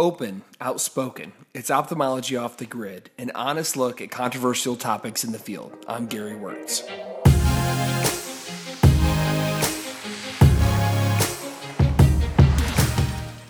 Open, 0.00 0.40
outspoken. 0.62 1.34
It's 1.52 1.70
ophthalmology 1.70 2.34
off 2.34 2.56
the 2.56 2.64
grid, 2.64 3.10
an 3.18 3.30
honest 3.34 3.76
look 3.76 4.00
at 4.00 4.10
controversial 4.10 4.74
topics 4.74 5.24
in 5.24 5.32
the 5.32 5.38
field. 5.38 5.76
I'm 5.86 6.06
Gary 6.06 6.32
Wörtz. 6.32 6.88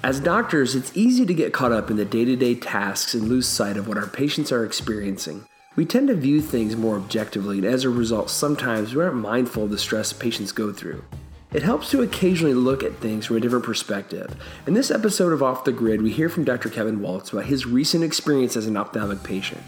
As 0.03 0.19
doctors, 0.19 0.75
it's 0.75 0.91
easy 0.97 1.25
to 1.25 1.33
get 1.33 1.53
caught 1.53 1.71
up 1.71 1.89
in 1.89 1.97
the 1.97 2.05
day 2.05 2.25
to 2.25 2.35
day 2.35 2.57
tasks 2.57 3.15
and 3.15 3.29
lose 3.29 3.47
sight 3.47 3.77
of 3.77 3.87
what 3.87 3.97
our 3.97 4.09
patients 4.09 4.51
are 4.51 4.65
experiencing. 4.65 5.47
We 5.77 5.87
tend 5.87 6.09
to 6.09 6.17
view 6.17 6.41
things 6.41 6.75
more 6.75 6.97
objectively, 6.97 7.59
and 7.59 7.65
as 7.65 7.85
a 7.85 7.91
result, 7.91 8.29
sometimes 8.29 8.93
we 8.93 9.05
aren't 9.05 9.15
mindful 9.15 9.63
of 9.63 9.71
the 9.71 9.79
stress 9.79 10.13
patients 10.13 10.51
go 10.51 10.73
through. 10.73 11.05
It 11.53 11.65
helps 11.65 11.91
to 11.91 12.03
occasionally 12.03 12.55
look 12.55 12.85
at 12.85 12.99
things 12.99 13.27
from 13.27 13.37
a 13.37 13.41
different 13.41 13.65
perspective. 13.65 14.37
In 14.69 14.75
this 14.75 14.91
episode 14.91 15.33
of 15.33 15.43
Off 15.43 15.65
the 15.65 15.73
Grid, 15.73 16.01
we 16.01 16.13
hear 16.13 16.29
from 16.29 16.45
Dr. 16.45 16.69
Kevin 16.69 17.01
Waltz 17.01 17.33
about 17.33 17.47
his 17.47 17.67
recent 17.67 18.05
experience 18.05 18.57
as 18.57 18.69
an 18.69 18.77
ophthalmic 18.77 19.25
patient. 19.25 19.61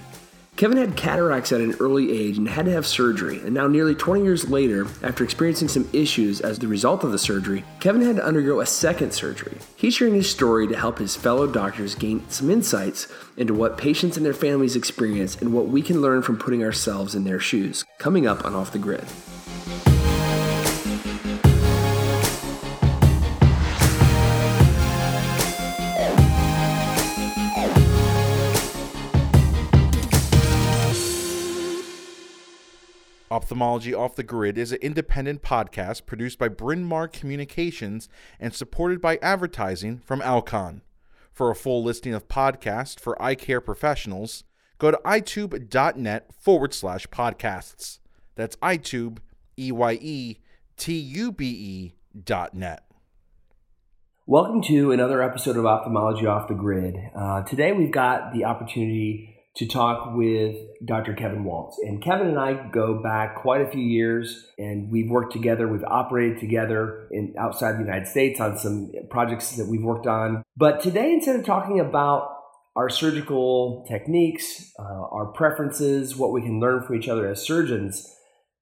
Kevin 0.55 0.77
had 0.77 0.97
cataracts 0.97 1.51
at 1.51 1.61
an 1.61 1.75
early 1.81 2.13
age 2.13 2.39
and 2.39 2.49
had 2.49 2.67
to 2.67 2.71
have 2.71 2.87
surgery, 2.87 3.39
and 3.39 3.53
now, 3.53 3.67
nearly 3.67 3.97
20 3.97 4.23
years 4.23 4.49
later, 4.49 4.87
after 5.03 5.25
experiencing 5.25 5.67
some 5.67 5.89
issues 5.93 6.41
as 6.41 6.61
the 6.61 6.69
result 6.69 7.03
of 7.03 7.11
the 7.11 7.19
surgery, 7.19 7.65
Kevin 7.81 8.03
had 8.03 8.15
to 8.15 8.25
undergo 8.25 8.61
a 8.61 8.67
second 8.67 9.13
surgery. 9.13 9.57
He's 9.75 9.95
sharing 9.95 10.15
his 10.15 10.31
story 10.31 10.69
to 10.69 10.79
help 10.79 10.99
his 10.99 11.17
fellow 11.17 11.49
doctors 11.49 11.97
gain 11.97 12.23
some 12.29 12.49
insights 12.49 13.09
into 13.37 13.55
what 13.55 13.77
patients 13.77 14.17
and 14.17 14.25
their 14.25 14.35
families 14.35 14.77
experience 14.77 15.35
and 15.41 15.53
what 15.53 15.67
we 15.67 15.83
can 15.83 16.01
learn 16.01 16.23
from 16.23 16.39
putting 16.39 16.63
ourselves 16.63 17.17
in 17.17 17.25
their 17.25 17.41
shoes. 17.41 17.85
Coming 17.99 18.29
up 18.29 18.45
on 18.45 18.55
Off 18.55 18.71
the 18.71 18.79
Grid. 18.79 19.07
Ophthalmology 33.33 33.95
Off 33.95 34.15
the 34.15 34.23
Grid 34.23 34.59
is 34.59 34.73
an 34.73 34.79
independent 34.83 35.41
podcast 35.41 36.05
produced 36.05 36.39
by 36.39 36.49
Bryn 36.49 36.85
Mawr 36.85 37.09
Communications 37.09 38.11
and 38.39 38.53
supported 38.53 39.01
by 39.01 39.19
advertising 39.23 40.01
from 40.05 40.21
Alcon. 40.21 40.83
For 41.33 41.51
a 41.51 41.55
full 41.55 41.83
listing 41.83 42.13
of 42.13 42.29
podcasts 42.29 43.01
for 43.01 43.21
eye 43.23 43.35
care 43.35 43.63
professionals, 43.63 44.45
go 44.77 44.91
to 44.91 45.01
Eyetube.net 45.03 46.29
forward 46.39 46.75
slash 46.75 47.07
podcasts. 47.07 48.01
That's 48.35 48.57
Eyetube, 48.57 49.17
E-Y-E, 49.59 50.37
T-U-B-E 50.77 51.95
dot 52.25 52.53
net. 52.53 52.85
Welcome 54.27 54.61
to 54.65 54.93
another 54.93 55.23
episode 55.23 55.57
of 55.57 55.65
Ophthalmology 55.65 56.27
Off 56.27 56.49
the 56.49 56.55
Grid. 56.55 56.97
Uh, 57.17 57.45
today 57.45 57.73
we've 57.73 57.93
got 57.93 58.35
the 58.35 58.45
opportunity 58.45 59.32
to 59.55 59.67
talk 59.67 60.15
with 60.17 60.57
Dr. 60.85 61.13
Kevin 61.13 61.45
Waltz. 61.45 61.79
And 61.79 62.03
Kevin 62.03 62.29
and 62.29 62.39
I 62.39 62.55
go 62.71 63.03
back 63.03 63.37
quite 63.37 63.61
a 63.61 63.71
few 63.71 63.83
years, 63.83 64.47
and 64.59 64.91
we've 64.91 65.11
worked 65.11 65.33
together. 65.33 65.69
We've 65.69 65.85
operated 65.85 66.41
together 66.41 67.07
in 67.11 67.35
outside 67.39 67.77
the 67.77 67.85
United 67.85 68.09
States 68.09 68.41
on 68.41 68.59
some 68.59 68.93
projects 69.11 69.57
that 69.57 69.69
we've 69.69 69.83
worked 69.83 70.07
on. 70.07 70.43
But 70.57 70.81
today, 70.81 71.13
instead 71.13 71.37
of 71.37 71.45
talking 71.45 71.81
about 71.81 72.31
our 72.75 72.89
surgical 72.89 73.85
techniques, 73.87 74.73
uh, 74.79 74.83
our 74.83 75.27
preferences, 75.27 76.17
what 76.17 76.33
we 76.33 76.41
can 76.41 76.59
learn 76.59 76.83
from 76.83 76.97
each 76.97 77.09
other 77.09 77.29
as 77.29 77.43
surgeons, 77.43 78.09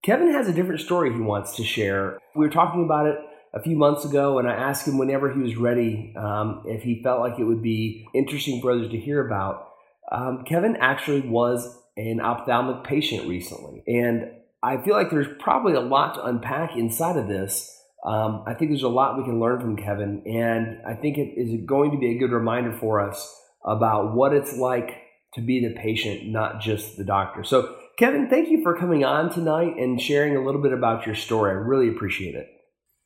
Kevin 0.02 0.32
has 0.32 0.48
a 0.48 0.52
different 0.52 0.80
story 0.80 1.12
he 1.12 1.20
wants 1.20 1.54
to 1.56 1.64
share. 1.64 2.18
We 2.34 2.46
were 2.46 2.52
talking 2.52 2.84
about 2.84 3.06
it 3.06 3.16
a 3.52 3.62
few 3.62 3.76
months 3.76 4.04
ago, 4.04 4.38
and 4.38 4.48
I 4.48 4.54
asked 4.54 4.88
him 4.88 4.98
whenever 4.98 5.32
he 5.32 5.40
was 5.40 5.56
ready 5.56 6.14
um, 6.16 6.62
if 6.66 6.82
he 6.82 7.02
felt 7.02 7.20
like 7.20 7.38
it 7.38 7.44
would 7.44 7.62
be 7.62 8.06
interesting 8.14 8.60
for 8.60 8.72
others 8.72 8.90
to 8.90 8.98
hear 8.98 9.24
about. 9.24 9.69
Um, 10.10 10.44
Kevin 10.46 10.76
actually 10.76 11.20
was 11.20 11.78
an 11.96 12.20
ophthalmic 12.20 12.84
patient 12.84 13.28
recently, 13.28 13.82
and 13.86 14.30
I 14.62 14.82
feel 14.82 14.94
like 14.94 15.10
there's 15.10 15.28
probably 15.38 15.74
a 15.74 15.80
lot 15.80 16.14
to 16.14 16.24
unpack 16.24 16.76
inside 16.76 17.16
of 17.16 17.28
this. 17.28 17.76
Um, 18.04 18.44
I 18.46 18.54
think 18.54 18.70
there's 18.70 18.82
a 18.82 18.88
lot 18.88 19.18
we 19.18 19.24
can 19.24 19.40
learn 19.40 19.60
from 19.60 19.76
Kevin, 19.76 20.22
and 20.26 20.78
I 20.86 20.94
think 20.94 21.18
it 21.18 21.34
is 21.36 21.66
going 21.66 21.92
to 21.92 21.98
be 21.98 22.16
a 22.16 22.18
good 22.18 22.32
reminder 22.32 22.72
for 22.72 23.00
us 23.00 23.34
about 23.64 24.14
what 24.14 24.32
it's 24.32 24.56
like 24.56 24.96
to 25.34 25.40
be 25.40 25.60
the 25.60 25.74
patient, 25.74 26.28
not 26.28 26.60
just 26.60 26.96
the 26.96 27.04
doctor. 27.04 27.44
So, 27.44 27.76
Kevin, 27.98 28.28
thank 28.28 28.48
you 28.48 28.62
for 28.62 28.76
coming 28.76 29.04
on 29.04 29.30
tonight 29.30 29.76
and 29.76 30.00
sharing 30.00 30.36
a 30.36 30.44
little 30.44 30.62
bit 30.62 30.72
about 30.72 31.06
your 31.06 31.14
story. 31.14 31.50
I 31.50 31.54
really 31.54 31.88
appreciate 31.88 32.34
it. 32.34 32.48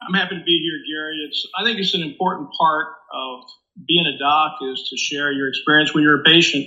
I'm 0.07 0.15
happy 0.15 0.37
to 0.39 0.45
be 0.45 0.61
here, 0.63 0.81
Gary. 0.95 1.17
It's 1.29 1.47
I 1.59 1.65
think 1.65 1.79
it's 1.79 1.95
an 1.95 2.03
important 2.03 2.51
part 2.59 2.87
of 3.13 3.45
being 3.89 4.07
a 4.07 4.19
doc 4.19 4.59
is 4.63 4.89
to 4.91 4.97
share 4.97 5.33
your 5.33 5.49
experience 5.49 5.95
when 5.95 6.05
you're 6.05 6.21
a 6.21 6.25
patient 6.25 6.67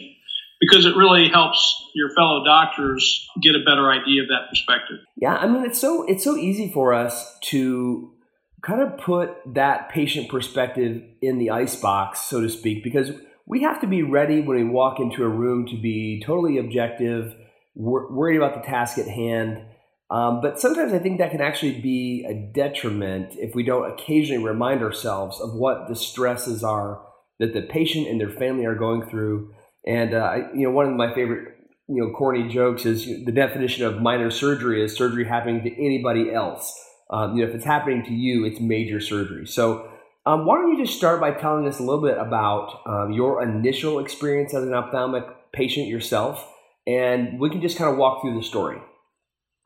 because 0.59 0.85
it 0.85 0.95
really 0.95 1.29
helps 1.29 1.59
your 1.94 2.09
fellow 2.16 2.44
doctors 2.44 3.28
get 3.41 3.56
a 3.56 3.59
better 3.66 3.90
idea 3.90 4.23
of 4.23 4.29
that 4.29 4.50
perspective. 4.50 4.97
Yeah, 5.16 5.35
I 5.35 5.47
mean 5.47 5.66
it's 5.66 5.79
so 5.79 6.03
it's 6.07 6.23
so 6.23 6.35
easy 6.35 6.72
for 6.72 6.94
us 6.94 7.38
to 7.50 8.13
kind 8.62 8.81
of 8.81 8.97
put 8.97 9.31
that 9.53 9.90
patient 9.90 10.29
perspective 10.29 11.03
in 11.22 11.38
the 11.38 11.51
ice 11.51 11.75
box, 11.75 12.22
so 12.22 12.41
to 12.41 12.50
speak, 12.50 12.84
because 12.84 13.12
we 13.46 13.62
have 13.62 13.79
to 13.81 13.88
be 13.88 14.03
ready 14.03 14.41
when 14.41 14.57
we 14.57 14.63
walk 14.63 15.00
into 15.00 15.23
a 15.23 15.29
room 15.29 15.66
to 15.67 15.79
be 15.79 16.22
totally 16.25 16.57
objective, 16.57 17.34
wor- 17.75 18.12
worried 18.12 18.38
about 18.38 18.56
the 18.56 18.67
task 18.67 18.97
at 18.97 19.07
hand. 19.07 19.63
Um, 20.09 20.41
but 20.41 20.59
sometimes 20.59 20.94
I 20.94 21.00
think 21.00 21.19
that 21.19 21.31
can 21.31 21.41
actually 21.41 21.79
be 21.79 22.25
a 22.28 22.51
detriment 22.53 23.35
if 23.38 23.56
we 23.56 23.63
don't 23.63 23.91
occasionally 23.91 24.44
remind 24.44 24.81
ourselves 24.81 25.40
of 25.40 25.53
what 25.53 25.88
the 25.88 25.96
stresses 25.96 26.63
are 26.63 27.01
that 27.40 27.53
the 27.53 27.62
patient 27.62 28.07
and 28.07 28.19
their 28.19 28.29
family 28.29 28.66
are 28.66 28.75
going 28.75 29.06
through 29.07 29.53
and 29.87 30.13
uh, 30.13 30.49
you 30.53 30.63
know, 30.63 30.71
one 30.71 30.85
of 30.85 30.93
my 30.93 31.13
favorite 31.13 31.55
you 31.87 32.03
know 32.03 32.11
corny 32.11 32.49
jokes 32.49 32.85
is 32.85 33.05
the 33.05 33.31
definition 33.31 33.85
of 33.85 34.01
minor 34.01 34.29
surgery 34.29 34.83
is 34.83 34.95
surgery 34.95 35.25
happening 35.25 35.63
to 35.63 35.73
anybody 35.83 36.31
else. 36.31 36.77
Um, 37.09 37.35
you 37.35 37.43
know, 37.43 37.49
if 37.49 37.55
it's 37.55 37.65
happening 37.65 38.03
to 38.03 38.13
you, 38.13 38.45
it's 38.45 38.59
major 38.59 38.99
surgery. 38.99 39.47
So. 39.47 39.89
Um, 40.25 40.45
why 40.45 40.57
don't 40.57 40.75
you 40.75 40.85
just 40.85 40.97
start 40.97 41.21
by 41.21 41.31
telling 41.31 41.65
us 41.69 41.79
a 41.79 41.83
little 41.83 42.01
bit 42.01 42.17
about 42.17 42.81
um, 42.85 43.13
your 43.13 43.41
initial 43.41 43.99
experience 43.99 44.53
as 44.53 44.61
an 44.61 44.73
ophthalmic 44.73 45.23
patient 45.53 45.87
yourself, 45.87 46.45
and 46.85 47.39
we 47.39 47.49
can 47.49 47.61
just 47.61 47.77
kind 47.77 47.89
of 47.89 47.97
walk 47.97 48.21
through 48.21 48.37
the 48.37 48.43
story. 48.43 48.77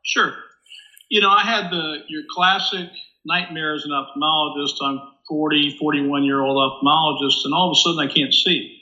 Sure. 0.03 0.33
You 1.09 1.19
know, 1.19 1.29
I 1.29 1.41
had 1.41 1.71
the 1.71 2.03
your 2.09 2.21
classic 2.29 2.89
nightmare 3.25 3.73
as 3.73 3.85
an 3.85 3.91
ophthalmologist. 3.91 4.75
I'm 4.83 4.99
40, 5.27 5.77
41 5.79 6.23
year 6.25 6.41
old 6.41 6.57
ophthalmologist, 6.57 7.43
and 7.43 7.55
all 7.55 7.71
of 7.71 7.75
a 7.75 7.79
sudden 7.79 7.99
I 7.99 8.13
can't 8.13 8.33
see. 8.33 8.81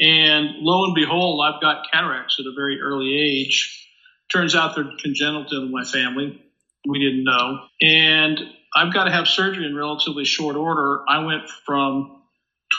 And 0.00 0.56
lo 0.60 0.84
and 0.84 0.94
behold, 0.94 1.44
I've 1.44 1.60
got 1.60 1.90
cataracts 1.92 2.36
at 2.38 2.46
a 2.46 2.52
very 2.54 2.80
early 2.80 3.18
age. 3.18 3.86
Turns 4.32 4.54
out 4.54 4.76
they're 4.76 4.90
congenital 5.02 5.64
in 5.64 5.72
my 5.72 5.84
family. 5.84 6.40
We 6.86 6.98
didn't 6.98 7.24
know. 7.24 7.64
And 7.80 8.38
I've 8.76 8.92
got 8.92 9.04
to 9.04 9.10
have 9.10 9.26
surgery 9.26 9.66
in 9.66 9.74
relatively 9.74 10.24
short 10.24 10.56
order. 10.56 11.00
I 11.08 11.24
went 11.24 11.48
from 11.66 12.22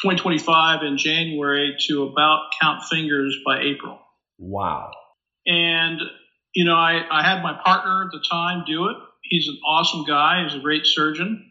2025 0.04 0.84
in 0.84 0.98
January 0.98 1.76
to 1.88 2.04
about 2.04 2.50
count 2.62 2.84
fingers 2.84 3.36
by 3.46 3.62
April. 3.62 4.00
Wow. 4.38 4.92
And, 5.46 6.00
you 6.54 6.64
know, 6.64 6.76
I, 6.76 7.02
I 7.12 7.24
had 7.24 7.42
my 7.42 7.60
partner 7.64 8.06
at 8.06 8.12
the 8.12 8.24
time 8.30 8.64
do 8.66 8.88
it. 8.90 8.98
He's 9.24 9.48
an 9.48 9.58
awesome 9.66 10.06
guy, 10.06 10.44
he's 10.44 10.56
a 10.56 10.62
great 10.62 10.86
surgeon. 10.86 11.46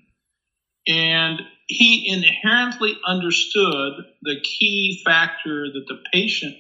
And 0.86 1.40
he 1.68 2.08
inherently 2.08 2.96
understood 3.06 3.92
the 4.22 4.40
key 4.42 5.02
factor 5.04 5.66
that 5.72 5.84
the 5.86 5.98
patient 6.12 6.56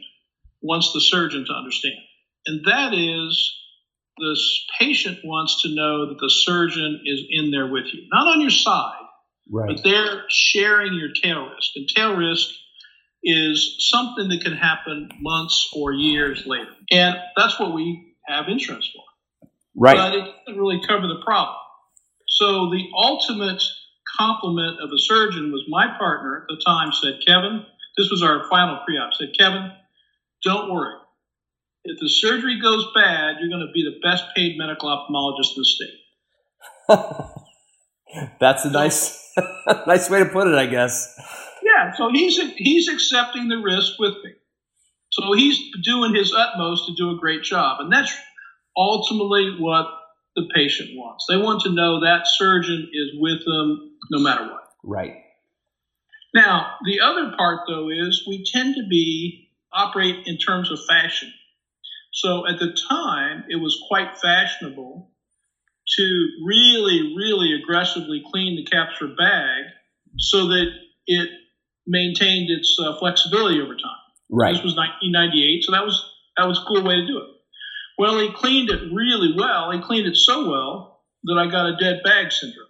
wants 0.60 0.92
the 0.92 1.00
surgeon 1.00 1.46
to 1.46 1.52
understand. 1.52 1.96
And 2.46 2.64
that 2.66 2.92
is 2.92 3.54
the 4.18 4.38
patient 4.78 5.18
wants 5.24 5.62
to 5.62 5.74
know 5.74 6.08
that 6.08 6.18
the 6.20 6.30
surgeon 6.30 7.00
is 7.04 7.22
in 7.30 7.50
there 7.50 7.66
with 7.66 7.86
you, 7.92 8.06
not 8.12 8.26
on 8.26 8.40
your 8.40 8.50
side, 8.50 9.00
right. 9.50 9.68
but 9.68 9.82
they're 9.82 10.24
sharing 10.28 10.94
your 10.94 11.10
tail 11.22 11.48
risk. 11.54 11.70
And 11.76 11.88
tail 11.88 12.16
risk 12.16 12.48
is 13.22 13.76
something 13.90 14.28
that 14.28 14.42
can 14.42 14.54
happen 14.54 15.08
months 15.20 15.70
or 15.74 15.92
years 15.92 16.44
later. 16.46 16.70
And 16.90 17.16
that's 17.36 17.58
what 17.58 17.72
we 17.74 18.14
have 18.26 18.48
insurance 18.48 18.90
for. 18.94 19.48
Right. 19.74 19.96
But 19.96 20.14
it 20.14 20.34
doesn't 20.46 20.60
really 20.60 20.82
cover 20.86 21.06
the 21.06 21.22
problem. 21.24 21.56
So 22.26 22.70
the 22.70 22.84
ultimate 22.94 23.62
compliment 24.18 24.80
of 24.80 24.90
a 24.90 24.98
surgeon 24.98 25.52
was 25.52 25.64
my 25.68 25.86
partner 25.98 26.42
at 26.42 26.48
the 26.48 26.62
time 26.64 26.92
said, 26.92 27.20
Kevin, 27.26 27.64
this 27.96 28.10
was 28.10 28.22
our 28.22 28.48
final 28.48 28.80
pre-op, 28.86 29.12
said, 29.14 29.32
Kevin, 29.38 29.72
don't 30.44 30.72
worry. 30.72 30.94
If 31.84 31.98
the 32.00 32.08
surgery 32.08 32.60
goes 32.60 32.86
bad, 32.94 33.36
you're 33.40 33.48
going 33.48 33.66
to 33.66 33.72
be 33.72 33.82
the 33.82 33.98
best 34.02 34.24
paid 34.36 34.58
medical 34.58 34.88
ophthalmologist 34.88 35.56
in 35.56 35.62
the 35.62 35.64
state. 35.64 37.34
That's 38.40 38.64
a 38.64 38.70
nice, 38.70 39.32
nice 39.86 40.10
way 40.10 40.20
to 40.20 40.26
put 40.26 40.48
it, 40.48 40.54
I 40.54 40.66
guess. 40.66 41.14
Yeah, 41.62 41.92
so 41.94 42.10
he's 42.10 42.38
he's 42.56 42.88
accepting 42.88 43.48
the 43.48 43.58
risk 43.58 43.98
with 43.98 44.14
me. 44.24 44.32
So 45.12 45.32
he's 45.34 45.58
doing 45.82 46.14
his 46.14 46.32
utmost 46.32 46.86
to 46.86 46.94
do 46.94 47.10
a 47.10 47.18
great 47.18 47.42
job, 47.42 47.80
and 47.80 47.92
that's 47.92 48.12
ultimately 48.76 49.56
what 49.58 49.86
the 50.36 50.48
patient 50.54 50.90
wants. 50.94 51.26
They 51.28 51.36
want 51.36 51.62
to 51.62 51.70
know 51.70 52.00
that 52.00 52.26
surgeon 52.26 52.88
is 52.92 53.10
with 53.14 53.44
them 53.44 53.87
no 54.10 54.20
matter 54.22 54.44
what. 54.44 54.64
Right. 54.84 55.16
Now, 56.34 56.74
the 56.84 57.00
other 57.00 57.34
part 57.36 57.60
though 57.68 57.88
is 57.90 58.24
we 58.26 58.44
tend 58.44 58.76
to 58.76 58.86
be 58.88 59.50
operate 59.72 60.26
in 60.26 60.38
terms 60.38 60.70
of 60.70 60.78
fashion. 60.88 61.32
So 62.12 62.46
at 62.46 62.58
the 62.58 62.76
time, 62.88 63.44
it 63.48 63.56
was 63.56 63.82
quite 63.88 64.18
fashionable 64.18 65.10
to 65.96 66.28
really, 66.44 67.14
really 67.16 67.54
aggressively 67.54 68.22
clean 68.30 68.56
the 68.56 68.64
capsular 68.64 69.16
bag 69.16 69.72
so 70.18 70.48
that 70.48 70.66
it 71.06 71.30
maintained 71.86 72.50
its 72.50 72.76
uh, 72.80 72.98
flexibility 72.98 73.60
over 73.60 73.74
time. 73.74 73.96
Right. 74.30 74.54
This 74.54 74.62
was 74.62 74.76
1998, 74.76 75.64
so 75.64 75.72
that 75.72 75.84
was 75.84 76.04
that 76.36 76.46
was 76.46 76.58
a 76.58 76.64
cool 76.68 76.84
way 76.84 76.96
to 76.96 77.06
do 77.06 77.18
it. 77.18 77.30
Well, 77.98 78.18
he 78.18 78.30
cleaned 78.32 78.70
it 78.70 78.92
really 78.92 79.34
well. 79.36 79.72
He 79.72 79.80
cleaned 79.80 80.06
it 80.06 80.16
so 80.16 80.48
well 80.48 81.00
that 81.24 81.38
I 81.38 81.50
got 81.50 81.66
a 81.66 81.76
dead 81.76 82.02
bag 82.04 82.30
syndrome, 82.30 82.67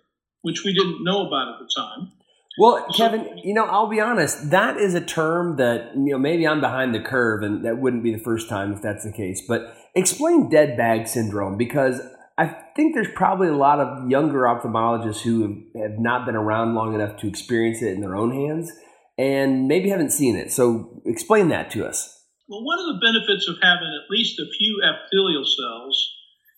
which 0.48 0.64
we 0.64 0.72
didn't 0.72 1.04
know 1.04 1.26
about 1.26 1.48
at 1.48 1.58
the 1.60 1.68
time. 1.76 2.12
Well, 2.58 2.86
Kevin, 2.96 3.38
you 3.44 3.52
know, 3.52 3.66
I'll 3.66 3.86
be 3.88 4.00
honest. 4.00 4.50
That 4.50 4.78
is 4.78 4.94
a 4.94 5.00
term 5.00 5.58
that 5.58 5.92
you 5.94 6.12
know 6.12 6.18
maybe 6.18 6.48
I'm 6.48 6.60
behind 6.60 6.94
the 6.94 7.00
curve, 7.00 7.42
and 7.42 7.64
that 7.64 7.78
wouldn't 7.78 8.02
be 8.02 8.12
the 8.12 8.18
first 8.18 8.48
time 8.48 8.72
if 8.72 8.82
that's 8.82 9.04
the 9.04 9.12
case. 9.12 9.42
But 9.46 9.74
explain 9.94 10.48
dead 10.48 10.76
bag 10.76 11.06
syndrome 11.06 11.56
because 11.56 12.00
I 12.38 12.46
think 12.74 12.94
there's 12.94 13.12
probably 13.14 13.48
a 13.48 13.56
lot 13.56 13.78
of 13.78 14.08
younger 14.08 14.40
ophthalmologists 14.42 15.20
who 15.20 15.66
have 15.76 15.98
not 15.98 16.24
been 16.24 16.34
around 16.34 16.74
long 16.74 16.94
enough 16.94 17.18
to 17.18 17.28
experience 17.28 17.82
it 17.82 17.92
in 17.92 18.00
their 18.00 18.16
own 18.16 18.32
hands, 18.32 18.72
and 19.18 19.68
maybe 19.68 19.90
haven't 19.90 20.12
seen 20.12 20.34
it. 20.34 20.50
So 20.50 21.02
explain 21.04 21.48
that 21.50 21.70
to 21.72 21.86
us. 21.86 22.14
Well, 22.48 22.64
one 22.64 22.78
of 22.80 22.86
the 22.86 23.06
benefits 23.06 23.46
of 23.46 23.56
having 23.62 23.92
at 23.92 24.10
least 24.10 24.40
a 24.40 24.46
few 24.56 24.80
epithelial 24.82 25.44
cells 25.44 26.14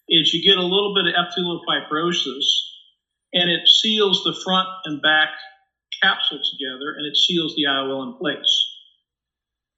is 0.08 0.32
you 0.32 0.42
get 0.42 0.58
a 0.58 0.62
little 0.62 0.94
bit 0.94 1.06
of 1.06 1.14
epithelial 1.18 1.62
fibrosis, 1.68 2.44
and 3.32 3.50
it 3.50 3.68
seals 3.68 4.22
the 4.24 4.38
front 4.44 4.68
and 4.84 5.02
back 5.02 5.28
capsule 6.02 6.38
together 6.38 6.94
and 6.96 7.06
it 7.06 7.16
seals 7.16 7.54
the 7.56 7.64
IOL 7.64 8.12
in 8.12 8.18
place. 8.18 8.66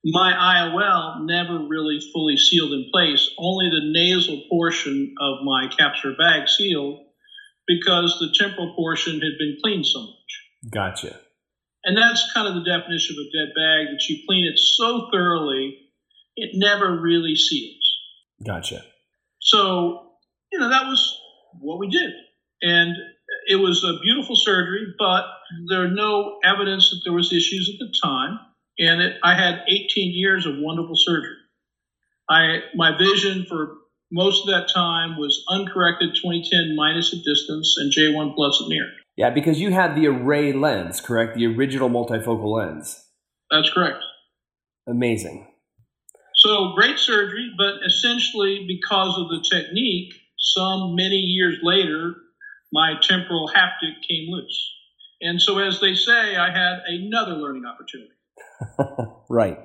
My 0.04 0.32
IOL 0.32 1.26
never 1.26 1.66
really 1.68 2.00
fully 2.12 2.36
sealed 2.36 2.72
in 2.72 2.90
place, 2.92 3.30
only 3.38 3.70
the 3.70 3.92
nasal 3.92 4.42
portion 4.50 5.14
of 5.20 5.44
my 5.44 5.68
capsular 5.68 6.16
bag 6.18 6.48
sealed 6.48 7.00
because 7.68 8.18
the 8.18 8.34
temporal 8.36 8.74
portion 8.74 9.14
had 9.14 9.38
been 9.38 9.56
cleaned 9.62 9.86
so 9.86 10.00
much. 10.00 10.72
Gotcha. 10.72 11.16
And 11.84 11.96
that's 11.96 12.32
kind 12.32 12.48
of 12.48 12.54
the 12.54 12.68
definition 12.68 13.16
of 13.16 13.26
a 13.26 13.36
dead 13.36 13.52
bag 13.54 13.92
that 13.92 14.08
you 14.08 14.24
clean 14.26 14.44
it 14.44 14.58
so 14.58 15.08
thoroughly, 15.12 15.78
it 16.36 16.50
never 16.54 17.00
really 17.00 17.36
seals. 17.36 17.98
Gotcha. 18.44 18.84
So, 19.40 20.12
you 20.50 20.58
know, 20.58 20.68
that 20.68 20.86
was 20.86 21.16
what 21.60 21.78
we 21.78 21.88
did. 21.88 22.12
And 22.62 22.96
it 23.46 23.56
was 23.56 23.84
a 23.84 23.98
beautiful 24.02 24.36
surgery, 24.36 24.94
but 24.98 25.24
there 25.68 25.82
are 25.82 25.90
no 25.90 26.38
evidence 26.44 26.90
that 26.90 27.00
there 27.04 27.12
was 27.12 27.32
issues 27.32 27.70
at 27.72 27.86
the 27.86 27.92
time. 28.02 28.38
And 28.78 29.02
it, 29.02 29.16
I 29.22 29.34
had 29.34 29.62
18 29.68 30.12
years 30.12 30.46
of 30.46 30.54
wonderful 30.58 30.96
surgery. 30.96 31.36
I 32.28 32.60
my 32.74 32.96
vision 32.96 33.44
for 33.48 33.76
most 34.10 34.42
of 34.42 34.54
that 34.54 34.68
time 34.72 35.16
was 35.18 35.44
uncorrected 35.48 36.14
2010 36.14 36.76
minus 36.76 37.12
at 37.12 37.24
distance 37.24 37.76
and 37.78 37.92
J1 37.92 38.34
plus 38.34 38.60
at 38.62 38.68
near. 38.68 38.88
Yeah, 39.16 39.30
because 39.30 39.60
you 39.60 39.72
had 39.72 39.94
the 39.94 40.06
array 40.06 40.52
lens, 40.52 41.00
correct? 41.00 41.36
The 41.36 41.46
original 41.46 41.90
multifocal 41.90 42.56
lens. 42.56 43.04
That's 43.50 43.70
correct. 43.70 44.02
Amazing. 44.86 45.46
So 46.36 46.72
great 46.74 46.98
surgery, 46.98 47.50
but 47.56 47.86
essentially 47.86 48.64
because 48.66 49.18
of 49.18 49.28
the 49.28 49.44
technique, 49.48 50.14
some 50.38 50.94
many 50.94 51.16
years 51.16 51.58
later, 51.62 52.14
my 52.72 52.94
temporal 53.02 53.50
haptic 53.54 53.94
came 54.08 54.30
loose. 54.30 54.70
And 55.20 55.40
so, 55.40 55.58
as 55.58 55.80
they 55.80 55.94
say, 55.94 56.36
I 56.36 56.50
had 56.50 56.80
another 56.86 57.32
learning 57.32 57.64
opportunity. 57.64 58.10
right. 59.30 59.58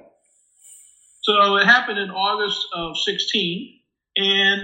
So 1.23 1.55
it 1.57 1.65
happened 1.65 1.99
in 1.99 2.09
August 2.09 2.67
of 2.73 2.97
16, 2.97 3.79
and 4.17 4.61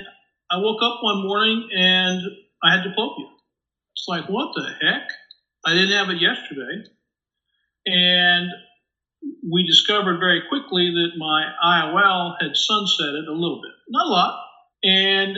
I 0.52 0.58
woke 0.58 0.82
up 0.84 1.00
one 1.02 1.24
morning 1.24 1.68
and 1.76 2.22
I 2.64 2.72
had 2.76 2.86
diplopia. 2.86 3.28
It's 3.96 4.06
like, 4.08 4.30
what 4.30 4.54
the 4.56 4.64
heck? 4.64 5.10
I 5.66 5.74
didn't 5.74 5.98
have 5.98 6.10
it 6.10 6.22
yesterday. 6.22 6.86
And 7.86 8.50
we 9.52 9.66
discovered 9.66 10.20
very 10.20 10.44
quickly 10.48 10.92
that 10.92 11.18
my 11.18 11.46
IOL 11.64 12.36
had 12.40 12.52
sunsetted 12.52 13.28
a 13.28 13.32
little 13.32 13.62
bit, 13.62 13.72
not 13.90 14.06
a 14.06 14.10
lot. 14.10 14.40
And 14.84 15.38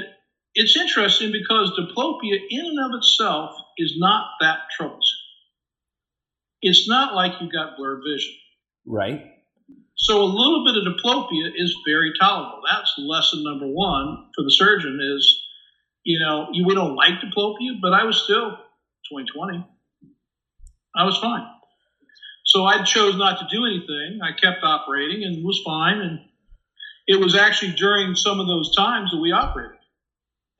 it's 0.55 0.77
interesting 0.77 1.33
because 1.33 1.77
diplopia 1.77 2.39
in 2.49 2.65
and 2.65 2.79
of 2.79 2.97
itself 2.97 3.55
is 3.77 3.95
not 3.97 4.25
that 4.39 4.59
troublesome. 4.75 5.19
It's 6.61 6.87
not 6.87 7.13
like 7.13 7.33
you 7.41 7.51
got 7.51 7.75
blurred 7.77 8.01
vision. 8.09 8.33
Right. 8.87 9.33
So 9.97 10.21
a 10.21 10.23
little 10.23 10.65
bit 10.65 10.75
of 10.77 10.93
diplopia 10.93 11.51
is 11.55 11.75
very 11.85 12.13
tolerable. 12.19 12.61
That's 12.69 12.93
lesson 12.97 13.43
number 13.43 13.67
one 13.67 14.29
for 14.33 14.43
the 14.43 14.51
surgeon 14.51 14.99
is, 15.17 15.41
you 16.03 16.19
know, 16.19 16.47
we 16.51 16.73
don't 16.73 16.95
like 16.95 17.15
diplopia, 17.19 17.79
but 17.81 17.93
I 17.93 18.05
was 18.05 18.23
still 18.23 18.51
2020. 19.11 19.65
I 20.95 21.03
was 21.03 21.17
fine. 21.17 21.45
So 22.45 22.63
I 22.63 22.83
chose 22.83 23.17
not 23.17 23.39
to 23.39 23.47
do 23.51 23.65
anything. 23.65 24.19
I 24.23 24.31
kept 24.39 24.63
operating 24.63 25.23
and 25.25 25.43
was 25.43 25.61
fine. 25.65 25.99
And 25.99 26.19
it 27.07 27.19
was 27.19 27.35
actually 27.35 27.73
during 27.73 28.15
some 28.15 28.39
of 28.39 28.47
those 28.47 28.73
times 28.73 29.11
that 29.11 29.19
we 29.19 29.33
operated 29.33 29.75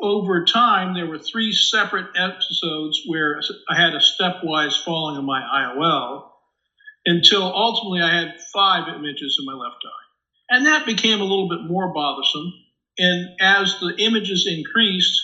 over 0.02 0.46
time, 0.46 0.94
there 0.94 1.08
were 1.08 1.20
three 1.20 1.54
separate 1.54 2.08
episodes 2.16 3.02
where 3.08 3.40
I 3.70 3.80
had 3.80 3.94
a 3.94 4.00
stepwise 4.00 4.84
falling 4.84 5.18
of 5.18 5.24
my 5.24 5.42
IOL 5.42 6.30
until 7.06 7.44
ultimately 7.44 8.02
I 8.02 8.14
had 8.14 8.36
five 8.54 8.88
images 8.90 9.38
in 9.40 9.46
my 9.46 9.54
left 9.54 9.84
eye. 9.86 10.56
And 10.56 10.66
that 10.66 10.86
became 10.86 11.22
a 11.22 11.24
little 11.24 11.50
bit 11.50 11.62
more 11.64 11.94
bothersome. 11.94 12.54
And 12.98 13.30
as 13.42 13.80
the 13.80 13.96
images 13.98 14.48
increased, 14.48 15.22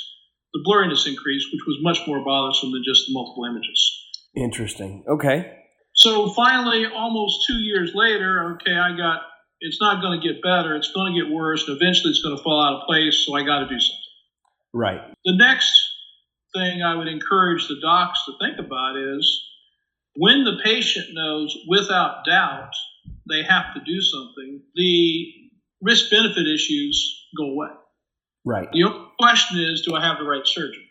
the 0.54 0.64
blurriness 0.66 1.08
increased, 1.08 1.48
which 1.52 1.62
was 1.68 1.78
much 1.82 2.08
more 2.08 2.24
bothersome 2.24 2.72
than 2.72 2.84
just 2.86 3.08
the 3.08 3.14
multiple 3.14 3.46
images. 3.46 3.98
Interesting. 4.36 5.04
Okay. 5.08 5.58
So 5.94 6.30
finally, 6.30 6.86
almost 6.86 7.46
two 7.48 7.58
years 7.58 7.92
later, 7.94 8.56
okay, 8.56 8.76
I 8.76 8.96
got 8.96 9.22
it's 9.60 9.80
not 9.80 10.02
going 10.02 10.20
to 10.20 10.28
get 10.28 10.42
better. 10.42 10.76
It's 10.76 10.92
going 10.92 11.14
to 11.14 11.24
get 11.24 11.32
worse. 11.32 11.68
And 11.68 11.78
eventually 11.80 12.10
it's 12.10 12.24
going 12.24 12.36
to 12.36 12.42
fall 12.42 12.66
out 12.66 12.82
of 12.82 12.88
place. 12.88 13.24
So 13.26 13.36
I 13.36 13.44
got 13.44 13.60
to 13.60 13.68
do 13.68 13.80
something. 13.80 14.11
Right. 14.74 15.02
The 15.26 15.36
next 15.36 15.72
thing 16.54 16.82
I 16.82 16.96
would 16.96 17.08
encourage 17.08 17.68
the 17.68 17.80
docs 17.82 18.24
to 18.26 18.34
think 18.40 18.60
about 18.60 18.98
is 18.98 19.42
when 20.16 20.44
the 20.44 20.60
patient 20.64 21.08
knows 21.14 21.56
without 21.68 22.26
doubt 22.26 22.72
they 23.30 23.44
have 23.44 23.74
to 23.74 23.82
do 23.86 24.02
something, 24.02 24.62
the 24.76 25.28
risk 25.82 26.10
benefit 26.10 26.48
issues 26.48 27.28
go 27.38 27.46
away. 27.46 27.70
Right. 28.46 28.70
The 28.72 28.84
only 28.84 29.08
question 29.20 29.60
is 29.60 29.82
do 29.82 29.96
I 29.96 30.06
have 30.06 30.18
the 30.18 30.26
right 30.26 30.46
surgeon? 30.46 30.84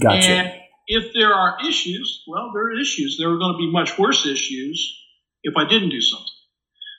Gotcha. 0.00 0.28
And 0.28 0.52
if 0.86 1.12
there 1.14 1.34
are 1.34 1.56
issues, 1.66 2.22
well, 2.26 2.50
there 2.54 2.64
are 2.64 2.80
issues. 2.80 3.18
There 3.18 3.30
are 3.30 3.38
going 3.38 3.52
to 3.52 3.58
be 3.58 3.70
much 3.70 3.98
worse 3.98 4.26
issues 4.26 4.98
if 5.42 5.54
I 5.56 5.68
didn't 5.68 5.90
do 5.90 6.00
something. 6.00 6.26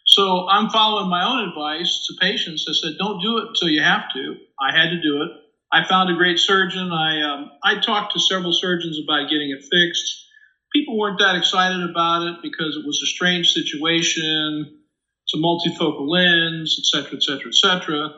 So 0.05 0.47
I'm 0.49 0.69
following 0.69 1.09
my 1.09 1.25
own 1.25 1.47
advice 1.49 2.05
to 2.07 2.13
patients. 2.21 2.65
I 2.69 2.73
said, 2.73 2.97
don't 2.99 3.21
do 3.21 3.37
it 3.39 3.47
until 3.47 3.69
you 3.69 3.81
have 3.81 4.03
to. 4.13 4.35
I 4.59 4.77
had 4.77 4.89
to 4.89 5.01
do 5.01 5.23
it. 5.23 5.29
I 5.73 5.83
found 5.83 6.11
a 6.11 6.13
great 6.13 6.37
surgeon. 6.37 6.91
I 6.91 7.21
um, 7.23 7.51
I 7.63 7.79
talked 7.79 8.13
to 8.13 8.19
several 8.19 8.53
surgeons 8.53 8.99
about 9.03 9.29
getting 9.29 9.49
it 9.49 9.63
fixed. 9.63 10.27
People 10.71 10.99
weren't 10.99 11.19
that 11.19 11.35
excited 11.35 11.89
about 11.89 12.27
it 12.27 12.35
because 12.43 12.77
it 12.77 12.85
was 12.85 13.01
a 13.03 13.07
strange 13.07 13.49
situation. 13.49 14.79
It's 15.25 15.33
a 15.33 15.37
multifocal 15.37 16.07
lens, 16.07 16.77
et 16.79 16.85
cetera, 16.85 17.17
et 17.17 17.23
cetera, 17.23 17.47
et 17.47 17.55
cetera. 17.55 18.09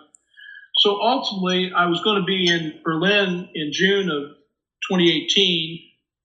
So 0.80 1.02
ultimately, 1.02 1.72
I 1.74 1.86
was 1.86 2.02
going 2.04 2.20
to 2.20 2.26
be 2.26 2.48
in 2.50 2.82
Berlin 2.84 3.50
in 3.56 3.72
June 3.72 4.10
of 4.10 4.24
2018 4.92 5.80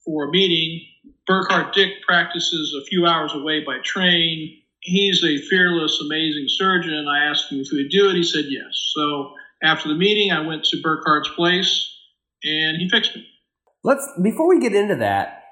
for 0.04 0.24
a 0.28 0.30
meeting. 0.30 0.86
Burkhard 1.28 1.72
Dick 1.74 2.02
practices 2.06 2.74
a 2.80 2.84
few 2.86 3.06
hours 3.06 3.32
away 3.34 3.62
by 3.64 3.78
train. 3.84 4.62
He's 4.80 5.22
a 5.22 5.38
fearless, 5.48 6.00
amazing 6.00 6.46
surgeon. 6.48 7.06
I 7.08 7.26
asked 7.26 7.52
him 7.52 7.60
if 7.60 7.68
he 7.68 7.76
would 7.76 7.90
do 7.90 8.10
it. 8.10 8.16
He 8.16 8.24
said 8.24 8.46
yes. 8.48 8.92
So 8.96 9.34
after 9.62 9.88
the 9.88 9.94
meeting, 9.94 10.32
I 10.32 10.46
went 10.46 10.64
to 10.64 10.76
Burkhard's 10.82 11.28
place 11.36 11.88
and 12.44 12.78
he 12.78 12.88
fixed 12.88 13.14
me. 13.14 13.26
Let's 13.82 14.06
before 14.22 14.48
we 14.48 14.60
get 14.60 14.74
into 14.74 14.96
that, 14.96 15.42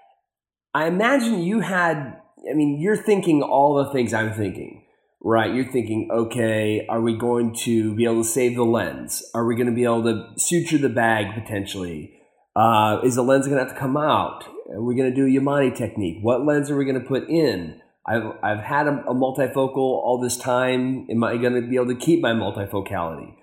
I 0.74 0.86
imagine 0.86 1.40
you 1.40 1.60
had 1.60 2.18
I 2.50 2.54
mean, 2.54 2.80
you're 2.80 2.96
thinking 2.96 3.42
all 3.42 3.74
the 3.74 3.90
things 3.92 4.14
I'm 4.14 4.32
thinking. 4.32 4.84
Right, 5.20 5.52
you're 5.52 5.70
thinking, 5.70 6.08
okay, 6.12 6.86
are 6.88 7.00
we 7.00 7.16
going 7.16 7.52
to 7.64 7.92
be 7.96 8.04
able 8.04 8.22
to 8.22 8.28
save 8.28 8.54
the 8.54 8.62
lens? 8.62 9.20
Are 9.34 9.44
we 9.44 9.56
going 9.56 9.66
to 9.66 9.74
be 9.74 9.82
able 9.82 10.04
to 10.04 10.28
suture 10.38 10.78
the 10.78 10.88
bag 10.88 11.34
potentially? 11.34 12.14
Uh, 12.54 13.00
is 13.02 13.16
the 13.16 13.22
lens 13.22 13.46
going 13.46 13.58
to 13.58 13.64
have 13.64 13.74
to 13.74 13.78
come 13.78 13.96
out? 13.96 14.44
Are 14.70 14.82
we 14.82 14.94
going 14.94 15.12
to 15.12 15.14
do 15.14 15.26
a 15.26 15.40
Yamane 15.40 15.76
technique? 15.76 16.18
What 16.22 16.46
lens 16.46 16.70
are 16.70 16.76
we 16.76 16.84
going 16.84 17.00
to 17.00 17.06
put 17.06 17.28
in? 17.28 17.80
I've, 18.06 18.32
I've 18.44 18.60
had 18.60 18.86
a, 18.86 19.04
a 19.08 19.14
multifocal 19.14 19.76
all 19.76 20.20
this 20.22 20.36
time. 20.36 21.08
Am 21.10 21.24
I 21.24 21.36
going 21.36 21.54
to 21.54 21.68
be 21.68 21.74
able 21.74 21.88
to 21.88 21.96
keep 21.96 22.22
my 22.22 22.32
multifocality? 22.32 23.34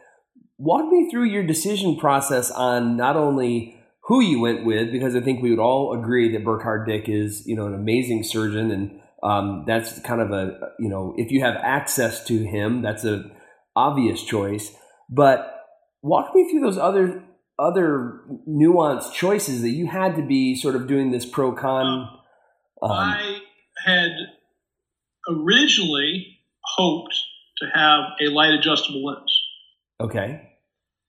Walk 0.57 0.91
me 0.91 1.09
through 1.09 1.25
your 1.25 1.43
decision 1.43 1.97
process 1.97 2.51
on 2.51 2.97
not 2.97 3.15
only 3.15 3.75
who 4.03 4.21
you 4.21 4.39
went 4.39 4.65
with, 4.65 4.91
because 4.91 5.15
I 5.15 5.21
think 5.21 5.41
we 5.41 5.49
would 5.49 5.59
all 5.59 5.93
agree 5.99 6.31
that 6.33 6.43
Burkhard 6.43 6.87
Dick 6.87 7.09
is, 7.09 7.45
you 7.45 7.55
know, 7.55 7.65
an 7.67 7.73
amazing 7.73 8.23
surgeon 8.23 8.71
and 8.71 9.01
Um, 9.23 9.63
that's 9.65 9.99
kind 10.01 10.21
of 10.21 10.29
a 10.31 10.73
you 10.77 10.87
know 10.87 11.15
if 11.17 11.31
you 11.31 11.41
have 11.41 11.55
access 11.55 12.23
to 12.25 12.43
him, 12.43 12.83
that's 12.83 13.03
a 13.05 13.23
obvious 13.75 14.23
choice. 14.23 14.75
But 15.09 15.65
walk 16.03 16.35
me 16.35 16.47
through 16.47 16.61
those 16.61 16.77
other 16.77 17.23
other 17.57 18.19
nuanced 18.47 19.13
choices 19.13 19.61
that 19.61 19.71
you 19.71 19.87
had 19.87 20.15
to 20.17 20.21
be 20.21 20.55
sort 20.55 20.75
of 20.75 20.85
doing 20.85 21.11
this 21.11 21.25
pro 21.25 21.53
con. 21.53 22.07
Um, 22.83 22.91
I 22.91 23.39
had 23.83 24.11
originally 25.27 26.37
hoped 26.61 27.15
to 27.61 27.65
have 27.73 28.01
a 28.21 28.29
light 28.29 28.53
adjustable 28.53 29.05
lens. 29.05 29.34
Okay. 29.99 30.41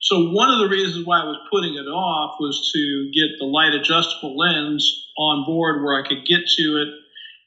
So 0.00 0.30
one 0.30 0.50
of 0.50 0.58
the 0.60 0.68
reasons 0.68 1.06
why 1.06 1.20
I 1.20 1.24
was 1.24 1.38
putting 1.50 1.74
it 1.74 1.88
off 1.88 2.36
was 2.38 2.70
to 2.72 3.10
get 3.12 3.38
the 3.38 3.46
light 3.46 3.74
adjustable 3.74 4.36
lens 4.36 5.08
on 5.18 5.44
board 5.46 5.82
where 5.82 6.00
I 6.00 6.06
could 6.06 6.26
get 6.26 6.46
to 6.56 6.82
it 6.82 6.88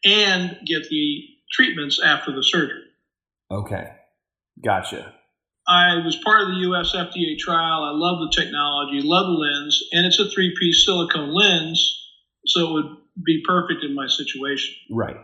and 0.03 0.57
get 0.65 0.89
the 0.89 1.23
treatments 1.51 1.99
after 2.03 2.31
the 2.31 2.43
surgery. 2.43 2.83
Okay. 3.51 3.87
Gotcha. 4.63 5.13
I 5.67 5.97
was 6.03 6.17
part 6.25 6.41
of 6.41 6.47
the 6.49 6.71
US 6.71 6.95
FDA 6.95 7.37
trial. 7.37 7.83
I 7.83 7.91
love 7.93 8.19
the 8.19 8.33
technology, 8.35 9.01
love 9.03 9.27
the 9.27 9.33
lens, 9.33 9.81
and 9.91 10.05
it's 10.05 10.19
a 10.19 10.29
three 10.29 10.55
piece 10.59 10.83
silicone 10.85 11.33
lens, 11.33 11.95
so 12.45 12.69
it 12.69 12.73
would 12.73 12.97
be 13.23 13.43
perfect 13.47 13.83
in 13.83 13.93
my 13.93 14.07
situation. 14.07 14.73
Right. 14.89 15.15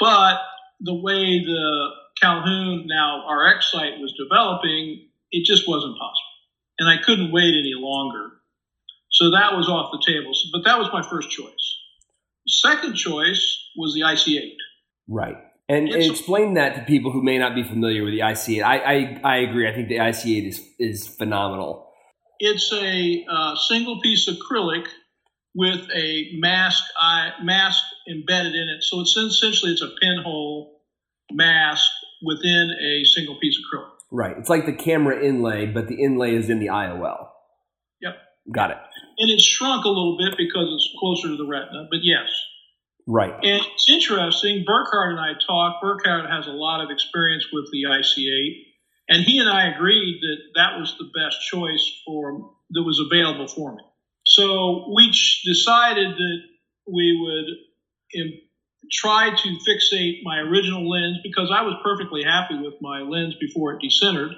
But 0.00 0.40
the 0.80 0.94
way 0.94 1.44
the 1.44 1.88
Calhoun 2.20 2.86
now 2.86 3.24
RxSight 3.30 4.00
was 4.00 4.12
developing, 4.18 5.08
it 5.34 5.44
just 5.44 5.68
wasn't 5.68 5.98
possible. 5.98 6.34
And 6.78 6.88
I 6.88 7.02
couldn't 7.02 7.32
wait 7.32 7.54
any 7.54 7.74
longer. 7.74 8.30
So 9.10 9.30
that 9.30 9.54
was 9.54 9.68
off 9.68 9.90
the 9.92 10.02
table. 10.06 10.32
But 10.52 10.64
that 10.64 10.78
was 10.78 10.88
my 10.92 11.02
first 11.02 11.30
choice. 11.30 11.78
Second 12.46 12.94
choice 12.94 13.58
was 13.76 13.94
the 13.94 14.00
IC8. 14.00 14.54
Right. 15.08 15.36
And, 15.68 15.88
and, 15.88 16.02
explain 16.02 16.54
that 16.54 16.74
to 16.76 16.82
people 16.82 17.10
who 17.10 17.22
may 17.22 17.38
not 17.38 17.54
be 17.54 17.62
familiar 17.62 18.04
with 18.04 18.12
the 18.12 18.20
IC8. 18.20 18.62
I, 18.62 18.78
I, 18.78 19.20
I 19.24 19.36
agree. 19.38 19.68
I 19.68 19.74
think 19.74 19.88
the 19.88 19.96
IC8 19.96 20.48
is, 20.48 20.60
is 20.78 21.06
phenomenal. 21.06 21.90
It's 22.38 22.72
a 22.72 23.24
uh, 23.30 23.56
single 23.56 24.00
piece 24.00 24.28
acrylic 24.28 24.86
with 25.54 25.88
a 25.94 26.32
mask 26.34 26.82
eye, 27.00 27.32
mask 27.42 27.82
embedded 28.10 28.54
in 28.54 28.68
it. 28.68 28.82
So 28.82 29.00
it's 29.00 29.16
essentially 29.16 29.72
it's 29.72 29.82
a 29.82 29.90
pinhole 30.00 30.82
mask 31.32 31.88
within 32.22 32.70
a 32.70 33.04
single 33.04 33.38
piece 33.40 33.56
of 33.58 33.64
acrylic. 33.64 33.93
Right. 34.14 34.38
It's 34.38 34.48
like 34.48 34.64
the 34.64 34.72
KAMRA 34.72 35.24
inlay, 35.24 35.66
but 35.66 35.88
the 35.88 36.00
inlay 36.00 36.36
is 36.36 36.48
in 36.48 36.60
the 36.60 36.68
IOL. 36.68 37.30
Yep. 38.00 38.14
Got 38.54 38.70
it. 38.70 38.76
And 39.18 39.28
it's 39.28 39.44
shrunk 39.44 39.84
a 39.84 39.88
little 39.88 40.16
bit 40.16 40.38
because 40.38 40.68
it's 40.72 40.88
closer 41.00 41.28
to 41.28 41.36
the 41.36 41.44
retina, 41.44 41.88
but 41.90 41.98
yes. 42.02 42.30
Right. 43.08 43.32
And 43.32 43.60
it's 43.74 43.90
interesting. 43.90 44.62
Burkhard 44.64 45.10
and 45.10 45.20
I 45.20 45.32
talked. 45.44 45.82
Burkhard 45.82 46.30
has 46.30 46.46
a 46.46 46.52
lot 46.52 46.80
of 46.80 46.90
experience 46.90 47.46
with 47.52 47.64
the 47.72 47.84
IC8, 47.90 48.52
and 49.08 49.24
he 49.24 49.40
and 49.40 49.50
I 49.50 49.74
agreed 49.74 50.20
that 50.22 50.36
that 50.54 50.78
was 50.78 50.94
the 50.96 51.10
best 51.18 51.40
choice 51.50 52.00
for 52.06 52.52
that 52.70 52.82
was 52.84 53.02
available 53.04 53.48
for 53.48 53.74
me. 53.74 53.82
So 54.26 54.94
we 54.94 55.08
decided 55.44 56.14
that 56.16 56.38
we 56.86 57.18
would 57.20 58.30
try 58.90 59.30
to 59.30 59.48
fixate 59.68 60.20
my 60.22 60.38
original 60.38 60.88
lens 60.88 61.18
because 61.22 61.50
I 61.52 61.62
was 61.62 61.74
perfectly 61.82 62.22
happy 62.22 62.56
with 62.56 62.74
my 62.80 63.00
lens 63.00 63.34
before 63.40 63.72
it 63.74 63.80
decentered, 63.82 64.32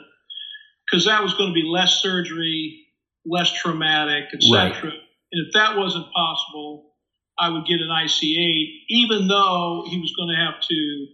because 0.84 1.06
that 1.06 1.22
was 1.22 1.34
going 1.34 1.50
to 1.50 1.54
be 1.54 1.64
less 1.66 2.00
surgery, 2.02 2.86
less 3.24 3.52
traumatic, 3.52 4.24
etc. 4.32 4.70
Right. 4.70 4.92
And 5.32 5.46
if 5.46 5.52
that 5.54 5.76
wasn't 5.76 6.06
possible, 6.12 6.92
I 7.38 7.50
would 7.50 7.66
get 7.66 7.80
an 7.80 7.88
IC8, 7.88 8.66
even 8.88 9.28
though 9.28 9.84
he 9.88 9.98
was 10.00 10.14
going 10.16 10.30
to 10.30 10.36
have 10.36 10.60
to 10.68 11.06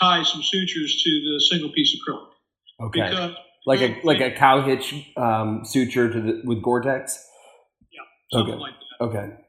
tie 0.00 0.22
some 0.22 0.42
sutures 0.42 1.02
to 1.02 1.10
the 1.10 1.40
single 1.40 1.72
piece 1.72 1.94
of 1.94 2.00
acrylic. 2.00 2.88
Okay. 2.88 3.08
Because 3.08 3.36
like 3.66 3.80
a 3.80 4.00
like 4.04 4.20
a 4.20 4.30
cow 4.32 4.62
hitch 4.62 4.94
um, 5.16 5.62
suture 5.64 6.12
to 6.12 6.20
the, 6.20 6.42
with 6.44 6.62
Gore-Tex. 6.62 7.26
Yeah. 7.90 8.00
Something 8.30 8.54
okay. 8.54 8.62
like 8.62 8.74
that. 8.98 9.04
Okay. 9.04 9.43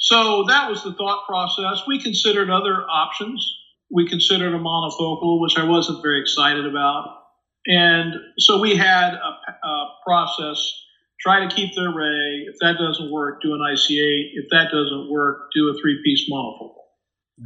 So 0.00 0.44
that 0.48 0.70
was 0.70 0.82
the 0.82 0.94
thought 0.94 1.26
process. 1.26 1.82
We 1.86 2.02
considered 2.02 2.50
other 2.50 2.84
options. 2.90 3.46
We 3.90 4.08
considered 4.08 4.54
a 4.54 4.58
monofocal, 4.58 5.40
which 5.40 5.58
I 5.58 5.64
wasn't 5.64 6.02
very 6.02 6.20
excited 6.20 6.66
about. 6.66 7.18
And 7.66 8.14
so 8.38 8.60
we 8.60 8.76
had 8.76 9.12
a, 9.12 9.66
a 9.66 9.88
process 10.04 10.72
try 11.20 11.46
to 11.46 11.54
keep 11.54 11.74
the 11.74 11.82
array. 11.82 12.46
If 12.48 12.56
that 12.60 12.76
doesn't 12.78 13.12
work, 13.12 13.42
do 13.42 13.52
an 13.52 13.60
IC8. 13.60 14.30
If 14.34 14.46
that 14.50 14.68
doesn't 14.72 15.10
work, 15.10 15.50
do 15.54 15.68
a 15.68 15.78
three 15.80 16.00
piece 16.02 16.30
monofocal. 16.32 16.76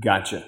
Gotcha. 0.00 0.44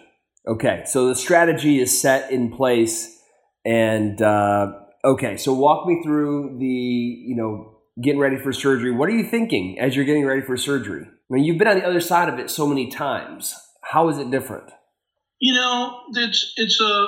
Okay. 0.47 0.85
So 0.87 1.09
the 1.09 1.17
strategy 1.17 1.81
is 1.81 2.01
set 2.01 2.31
in 2.31 2.53
place. 2.53 3.21
And 3.65 4.23
uh, 4.23 4.75
okay, 5.05 5.37
so 5.39 5.53
walk 5.55 5.89
me 5.89 6.03
through 6.05 6.59
the, 6.61 6.67
you 6.67 7.35
know, 7.35 7.81
getting 8.01 8.21
ready 8.21 8.37
for 8.37 8.53
surgery. 8.53 8.93
What 8.93 9.09
are 9.09 9.13
you 9.13 9.25
thinking 9.25 9.81
as 9.81 9.97
you're 9.97 10.05
getting 10.05 10.25
ready 10.25 10.43
for 10.43 10.57
surgery? 10.57 11.07
I 11.31 11.35
mean, 11.35 11.45
you've 11.45 11.59
been 11.59 11.69
on 11.69 11.79
the 11.79 11.87
other 11.87 12.01
side 12.01 12.29
of 12.29 12.39
it 12.39 12.51
so 12.51 12.67
many 12.67 12.89
times. 12.89 13.55
How 13.83 14.09
is 14.09 14.19
it 14.19 14.31
different? 14.31 14.71
You 15.41 15.55
know, 15.55 16.01
it's 16.15 16.53
it's 16.57 16.81
a 16.81 17.07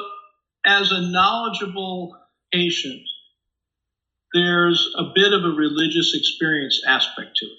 as 0.67 0.93
a 0.93 1.01
knowledgeable 1.01 2.17
patient, 2.53 3.03
there's 4.33 4.95
a 4.97 5.05
bit 5.15 5.33
of 5.33 5.45
a 5.45 5.57
religious 5.57 6.15
experience 6.15 6.83
aspect 6.87 7.37
to 7.37 7.47
it 7.47 7.59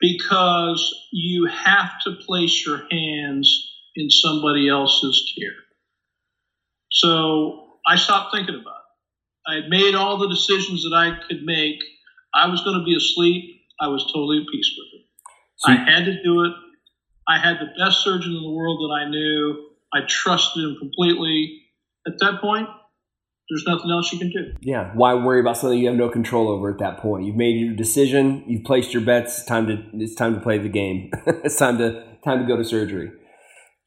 because 0.00 0.94
you 1.12 1.46
have 1.46 1.90
to 2.04 2.16
place 2.26 2.64
your 2.66 2.82
hands 2.90 3.68
in 3.94 4.10
somebody 4.10 4.68
else's 4.68 5.32
care. 5.38 5.52
So 6.90 7.78
I 7.86 7.96
stopped 7.96 8.34
thinking 8.34 8.54
about 8.54 8.66
it. 8.66 9.50
I 9.50 9.54
had 9.56 9.68
made 9.68 9.94
all 9.94 10.18
the 10.18 10.28
decisions 10.28 10.82
that 10.84 10.94
I 10.94 11.18
could 11.26 11.42
make. 11.42 11.78
I 12.34 12.48
was 12.48 12.62
going 12.62 12.78
to 12.78 12.84
be 12.84 12.96
asleep. 12.96 13.62
I 13.80 13.88
was 13.88 14.04
totally 14.06 14.38
at 14.38 14.46
peace 14.52 14.74
with 14.76 14.99
it. 14.99 14.99
So, 15.60 15.72
I 15.72 15.76
had 15.76 16.04
to 16.06 16.22
do 16.22 16.44
it. 16.44 16.52
I 17.28 17.38
had 17.38 17.56
the 17.58 17.68
best 17.78 18.02
surgeon 18.02 18.32
in 18.32 18.42
the 18.42 18.50
world 18.50 18.80
that 18.80 18.94
I 18.94 19.08
knew. 19.08 19.68
I 19.92 20.00
trusted 20.08 20.64
him 20.64 20.76
completely. 20.80 21.62
At 22.06 22.14
that 22.20 22.40
point, 22.40 22.68
there's 23.50 23.64
nothing 23.66 23.90
else 23.90 24.12
you 24.12 24.18
can 24.18 24.30
do. 24.30 24.52
Yeah. 24.60 24.92
Why 24.94 25.14
worry 25.14 25.40
about 25.40 25.56
something 25.56 25.78
you 25.78 25.88
have 25.88 25.96
no 25.96 26.08
control 26.08 26.48
over 26.48 26.70
at 26.70 26.78
that 26.78 26.98
point? 26.98 27.24
You've 27.24 27.36
made 27.36 27.60
your 27.60 27.74
decision. 27.74 28.44
You've 28.46 28.64
placed 28.64 28.94
your 28.94 29.02
bets. 29.02 29.38
It's 29.38 29.46
time 29.46 29.66
to 29.66 29.82
it's 29.94 30.14
time 30.14 30.34
to 30.34 30.40
play 30.40 30.58
the 30.58 30.68
game. 30.68 31.10
it's 31.26 31.56
time 31.56 31.78
to 31.78 32.04
time 32.24 32.40
to 32.40 32.46
go 32.46 32.56
to 32.56 32.64
surgery. 32.64 33.10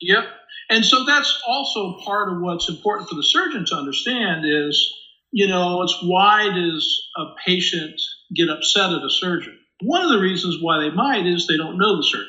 Yep. 0.02 0.24
And 0.70 0.86
so 0.86 1.06
that's 1.06 1.42
also 1.48 1.98
part 2.04 2.32
of 2.32 2.42
what's 2.42 2.70
important 2.70 3.10
for 3.10 3.16
the 3.16 3.24
surgeon 3.24 3.66
to 3.68 3.76
understand 3.76 4.44
is, 4.46 4.94
you 5.32 5.48
know, 5.48 5.82
it's 5.82 5.98
why 6.04 6.50
does 6.50 7.02
a 7.18 7.26
patient 7.46 8.00
get 8.36 8.50
upset 8.50 8.92
at 8.92 9.04
a 9.04 9.10
surgeon? 9.10 9.58
One 9.84 10.04
of 10.04 10.10
the 10.10 10.20
reasons 10.20 10.58
why 10.62 10.80
they 10.80 10.90
might 10.90 11.26
is 11.26 11.48
they 11.48 11.58
don't 11.58 11.78
know 11.78 11.98
the 11.98 12.04
surgeon. 12.04 12.28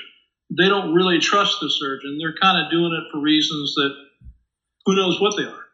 They 0.56 0.68
don't 0.68 0.94
really 0.94 1.18
trust 1.18 1.58
the 1.60 1.70
surgeon. 1.70 2.18
They're 2.18 2.34
kind 2.40 2.64
of 2.64 2.70
doing 2.70 2.92
it 2.92 3.10
for 3.10 3.20
reasons 3.20 3.74
that 3.76 3.94
who 4.84 4.96
knows 4.96 5.20
what 5.20 5.36
they 5.36 5.44
are. 5.44 5.64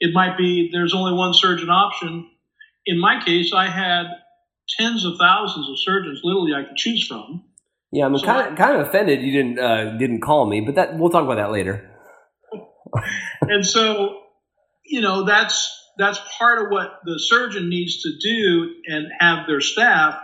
It 0.00 0.12
might 0.12 0.36
be 0.36 0.70
there's 0.72 0.94
only 0.94 1.12
one 1.12 1.34
surgeon 1.34 1.70
option. 1.70 2.28
In 2.86 3.00
my 3.00 3.22
case, 3.24 3.52
I 3.54 3.68
had 3.68 4.06
tens 4.78 5.04
of 5.04 5.14
thousands 5.18 5.68
of 5.68 5.78
surgeons 5.78 6.20
literally 6.24 6.52
I 6.54 6.64
could 6.64 6.76
choose 6.76 7.06
from. 7.06 7.44
Yeah, 7.92 8.06
I'm 8.06 8.18
so 8.18 8.26
kind 8.26 8.50
of 8.50 8.58
kind 8.58 8.80
of 8.80 8.88
offended 8.88 9.22
you 9.22 9.32
didn't 9.32 9.58
uh, 9.58 9.96
didn't 9.96 10.20
call 10.20 10.46
me, 10.46 10.60
but 10.60 10.74
that 10.74 10.98
we'll 10.98 11.10
talk 11.10 11.24
about 11.24 11.36
that 11.36 11.52
later. 11.52 11.90
and 13.42 13.64
so, 13.64 14.20
you 14.84 15.00
know, 15.00 15.24
that's 15.24 15.70
that's 15.96 16.18
part 16.36 16.60
of 16.60 16.70
what 16.70 17.00
the 17.04 17.18
surgeon 17.18 17.68
needs 17.68 18.02
to 18.02 18.10
do 18.20 18.74
and 18.86 19.06
have 19.20 19.46
their 19.46 19.60
staff 19.60 20.16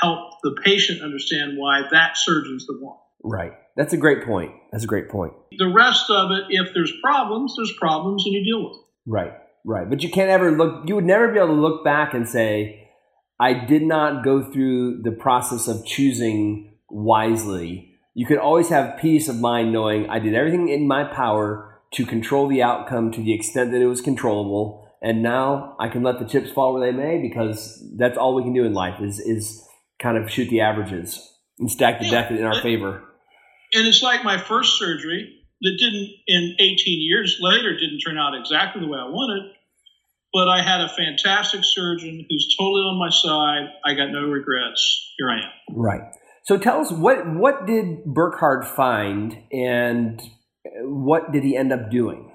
help 0.00 0.34
the 0.42 0.56
patient 0.64 1.02
understand 1.02 1.56
why 1.56 1.82
that 1.90 2.16
surgeon's 2.16 2.66
the 2.66 2.78
one. 2.80 2.98
Right. 3.22 3.52
That's 3.76 3.92
a 3.92 3.96
great 3.96 4.24
point. 4.24 4.52
That's 4.70 4.84
a 4.84 4.86
great 4.86 5.08
point. 5.08 5.32
The 5.58 5.72
rest 5.72 6.10
of 6.10 6.30
it, 6.30 6.44
if 6.50 6.74
there's 6.74 6.92
problems, 7.02 7.54
there's 7.56 7.72
problems 7.72 8.24
and 8.26 8.34
you 8.34 8.44
deal 8.44 8.64
with 8.64 8.72
them. 8.72 8.84
Right. 9.06 9.32
Right. 9.64 9.88
But 9.88 10.02
you 10.02 10.10
can't 10.10 10.30
ever 10.30 10.52
look, 10.52 10.86
you 10.86 10.94
would 10.94 11.04
never 11.04 11.32
be 11.32 11.38
able 11.38 11.48
to 11.48 11.54
look 11.54 11.84
back 11.84 12.12
and 12.12 12.28
say, 12.28 12.88
I 13.40 13.54
did 13.64 13.82
not 13.82 14.24
go 14.24 14.42
through 14.52 15.02
the 15.02 15.12
process 15.12 15.66
of 15.66 15.84
choosing 15.84 16.76
wisely. 16.90 17.96
You 18.14 18.26
could 18.26 18.38
always 18.38 18.68
have 18.68 18.98
peace 18.98 19.28
of 19.28 19.40
mind 19.40 19.72
knowing 19.72 20.08
I 20.08 20.18
did 20.18 20.34
everything 20.34 20.68
in 20.68 20.86
my 20.86 21.04
power 21.04 21.80
to 21.94 22.06
control 22.06 22.48
the 22.48 22.62
outcome 22.62 23.10
to 23.12 23.22
the 23.22 23.32
extent 23.32 23.72
that 23.72 23.80
it 23.80 23.86
was 23.86 24.00
controllable. 24.00 24.88
And 25.02 25.22
now 25.22 25.76
I 25.80 25.88
can 25.88 26.02
let 26.02 26.18
the 26.18 26.24
chips 26.24 26.50
fall 26.50 26.74
where 26.74 26.90
they 26.90 26.96
may 26.96 27.20
because 27.20 27.82
that's 27.96 28.16
all 28.16 28.34
we 28.34 28.42
can 28.42 28.54
do 28.54 28.64
in 28.64 28.72
life 28.72 29.00
is, 29.00 29.18
is 29.18 29.66
kind 30.00 30.16
of 30.16 30.30
shoot 30.30 30.48
the 30.48 30.60
averages 30.60 31.20
and 31.58 31.70
stack 31.70 32.00
the 32.00 32.08
deck 32.08 32.30
in 32.30 32.44
our 32.44 32.60
favor. 32.60 33.02
And 33.72 33.86
it's 33.86 34.02
like 34.02 34.24
my 34.24 34.38
first 34.38 34.78
surgery 34.78 35.40
that 35.60 35.76
didn't, 35.78 36.08
in 36.26 36.56
18 36.58 36.76
years 37.00 37.38
later, 37.40 37.72
didn't 37.72 38.00
turn 38.00 38.18
out 38.18 38.34
exactly 38.34 38.82
the 38.82 38.88
way 38.88 38.98
I 38.98 39.08
wanted. 39.08 39.52
But 40.32 40.48
I 40.48 40.62
had 40.62 40.80
a 40.80 40.88
fantastic 40.88 41.60
surgeon 41.62 42.26
who's 42.28 42.56
totally 42.58 42.82
on 42.82 42.98
my 42.98 43.10
side. 43.10 43.70
I 43.84 43.94
got 43.94 44.10
no 44.10 44.28
regrets. 44.28 45.12
Here 45.16 45.30
I 45.30 45.36
am. 45.36 45.76
Right. 45.76 46.02
So 46.44 46.58
tell 46.58 46.80
us 46.80 46.90
what 46.90 47.26
what 47.34 47.66
did 47.66 48.04
Burkhard 48.04 48.66
find, 48.66 49.38
and 49.52 50.20
What 50.82 51.32
did 51.32 51.44
he 51.44 51.56
end 51.56 51.72
up 51.72 51.90
doing? 51.90 52.30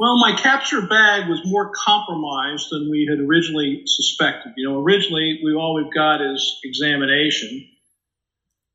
Well, 0.00 0.18
my 0.18 0.32
capsular 0.32 0.88
bag 0.88 1.28
was 1.28 1.42
more 1.44 1.72
compromised 1.74 2.68
than 2.70 2.88
we 2.90 3.06
had 3.06 3.20
originally 3.20 3.82
suspected. 3.84 4.54
You 4.56 4.70
know, 4.70 4.80
originally 4.80 5.40
we 5.44 5.52
all 5.52 5.74
we've 5.74 5.92
got 5.92 6.22
is 6.22 6.58
examination, 6.64 7.68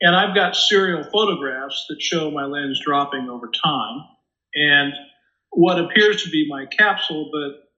and 0.01 0.15
I've 0.15 0.35
got 0.35 0.55
serial 0.55 1.03
photographs 1.11 1.83
that 1.89 1.99
show 1.99 2.29
my 2.29 2.45
lens 2.45 2.79
dropping 2.85 3.27
over 3.27 3.49
time, 3.63 4.03
and 4.53 4.93
what 5.49 5.79
appears 5.79 6.21
to 6.25 6.29
be 6.29 6.45
my 6.47 6.67
capsule, 6.67 7.31
but 7.31 7.69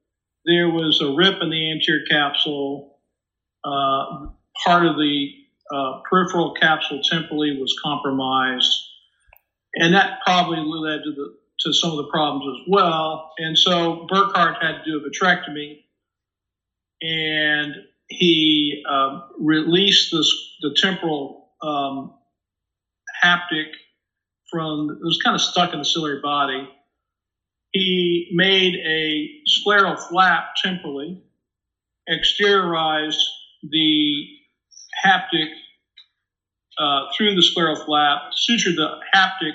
there 0.46 0.68
was 0.68 1.00
a 1.00 1.16
rip 1.16 1.42
in 1.42 1.50
the 1.50 1.72
anterior 1.72 2.04
capsule. 2.10 3.00
Uh, 3.64 4.28
part 4.66 4.86
of 4.86 4.98
the 4.98 5.30
uh, 5.74 6.02
peripheral 6.10 6.54
capsule 6.54 7.00
temporally 7.10 7.58
was 7.58 7.74
compromised, 7.82 8.78
and 9.76 9.94
that 9.94 10.20
probably 10.26 10.60
led 10.60 11.04
to 11.06 11.14
the 11.14 11.47
to 11.62 11.74
some 11.74 11.92
of 11.92 11.98
the 11.98 12.10
problems 12.12 12.60
as 12.60 12.68
well. 12.68 13.32
And 13.38 13.58
so 13.58 14.06
Burkhard 14.10 14.56
had 14.62 14.84
to 14.84 14.86
do 14.86 14.98
a 14.98 15.10
vitrectomy, 15.10 15.84
and 17.02 17.74
he 18.08 18.84
um, 18.90 19.24
released 19.40 20.12
this, 20.12 20.32
the 20.62 20.76
temporal 20.80 21.50
um, 21.62 22.14
haptic 23.24 23.72
from 24.50 24.90
it 24.92 25.04
was 25.04 25.20
kind 25.24 25.36
of 25.36 25.42
stuck 25.42 25.74
in 25.74 25.80
the 25.80 25.86
ciliary 25.86 26.22
body. 26.22 26.70
He 27.72 28.32
made 28.34 28.76
a 28.76 29.30
scleral 29.48 30.00
flap 30.00 30.56
temporally, 30.64 31.22
exteriorized 32.10 33.22
the 33.64 34.26
haptic 35.06 35.50
uh, 36.80 37.08
through 37.16 37.36
the 37.36 37.42
scleral 37.42 37.84
flap, 37.86 38.32
sutured 38.34 38.76
the 38.76 39.00
haptic 39.14 39.54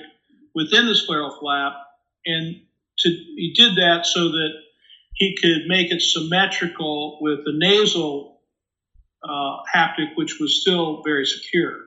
within 0.54 0.86
the 0.86 0.92
scleral 0.92 1.38
flap, 1.38 1.72
and 2.26 2.56
to, 2.98 3.08
he 3.08 3.52
did 3.56 3.76
that 3.76 4.06
so 4.06 4.28
that 4.28 4.50
he 5.14 5.36
could 5.40 5.66
make 5.66 5.92
it 5.92 6.00
symmetrical 6.00 7.18
with 7.20 7.44
the 7.44 7.52
nasal 7.54 8.40
uh, 9.22 9.56
haptic, 9.74 10.16
which 10.16 10.38
was 10.40 10.60
still 10.60 11.02
very 11.04 11.26
secure. 11.26 11.78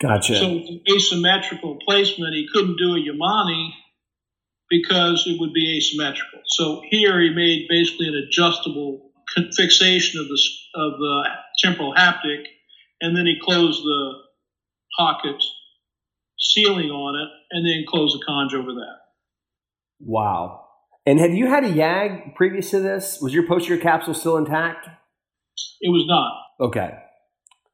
Gotcha. 0.00 0.36
So 0.36 0.60
asymmetrical 0.92 1.78
placement, 1.86 2.34
he 2.34 2.48
couldn't 2.52 2.76
do 2.76 2.96
a 2.96 2.98
Yamane 2.98 3.70
because 4.68 5.24
it 5.26 5.38
would 5.38 5.52
be 5.52 5.76
asymmetrical. 5.76 6.40
So 6.46 6.82
here 6.90 7.20
he 7.20 7.30
made 7.30 7.66
basically 7.68 8.08
an 8.08 8.26
adjustable 8.26 9.12
fixation 9.54 10.20
of 10.20 10.26
the 10.28 10.40
of 10.74 10.92
the 10.98 11.24
temporal 11.58 11.94
haptic, 11.94 12.44
and 13.00 13.16
then 13.16 13.26
he 13.26 13.38
closed 13.42 13.82
the 13.82 14.12
pocket 14.98 15.36
sealing 16.38 16.90
on 16.90 17.14
it, 17.14 17.28
and 17.50 17.64
then 17.64 17.84
closed 17.88 18.18
the 18.18 18.24
conj 18.26 18.54
over 18.54 18.72
that. 18.72 18.96
Wow. 20.04 20.64
And 21.06 21.18
have 21.18 21.32
you 21.32 21.48
had 21.48 21.64
a 21.64 21.68
YAG 21.68 22.34
previous 22.34 22.70
to 22.70 22.80
this? 22.80 23.18
Was 23.20 23.34
your 23.34 23.46
posterior 23.46 23.80
capsule 23.80 24.14
still 24.14 24.36
intact? 24.36 24.88
It 25.80 25.88
was 25.88 26.04
not. 26.06 26.68
Okay. 26.68 26.98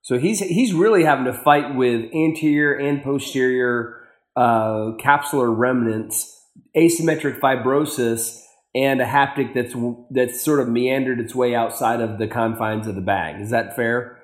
So 0.03 0.19
he's 0.19 0.41
he's 0.41 0.73
really 0.73 1.05
having 1.05 1.27
to 1.27 1.35
fight 1.35 1.75
with 1.75 2.11
anterior 2.15 2.75
and 2.75 3.03
posterior 3.03 4.01
uh, 4.37 4.93
capsular 4.99 5.55
remnants, 5.55 6.35
asymmetric 6.75 7.41
fibrosis, 7.41 8.41
and 8.75 9.03
a 9.03 9.05
haptic 9.05 9.53
that's 9.53 9.75
that's 10.11 10.41
sort 10.43 10.61
of 10.61 10.69
meandered 10.69 11.21
its 11.21 11.35
way 11.35 11.55
outside 11.55 12.01
of 12.01 12.19
the 12.19 12.27
confines 12.27 12.87
of 12.87 12.95
the 12.95 13.03
bag. 13.03 13.41
Is 13.43 13.51
that 13.51 13.77
fair? 13.77 14.19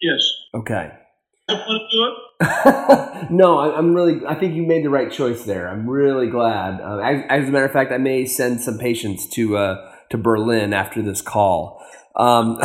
Yes. 0.00 0.20
Okay. 0.54 0.92
No, 3.30 3.58
I, 3.58 3.78
am 3.78 3.94
really. 3.94 4.24
I 4.26 4.34
think 4.34 4.54
you 4.54 4.62
made 4.62 4.84
the 4.84 4.90
right 4.90 5.10
choice 5.10 5.44
there. 5.44 5.68
I'm 5.68 5.88
really 5.88 6.28
glad. 6.28 6.80
Uh, 6.80 6.98
as, 6.98 7.24
as, 7.28 7.48
a 7.48 7.52
matter 7.52 7.64
of 7.64 7.72
fact, 7.72 7.92
I 7.92 7.98
may 7.98 8.24
send 8.24 8.60
some 8.60 8.78
patients 8.78 9.26
to 9.30 9.56
uh, 9.56 9.92
to 10.10 10.16
Berlin 10.16 10.72
after 10.72 11.02
this 11.02 11.20
call. 11.20 11.84
Um, 12.16 12.58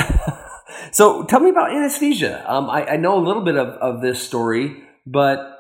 so, 0.91 1.23
tell 1.23 1.39
me 1.39 1.49
about 1.49 1.71
anesthesia. 1.71 2.45
Um, 2.47 2.69
I, 2.69 2.91
I, 2.91 2.97
know 2.97 3.17
a 3.17 3.23
little 3.25 3.43
bit 3.43 3.57
of, 3.57 3.69
of 3.69 4.01
this 4.01 4.21
story, 4.21 4.83
but 5.05 5.52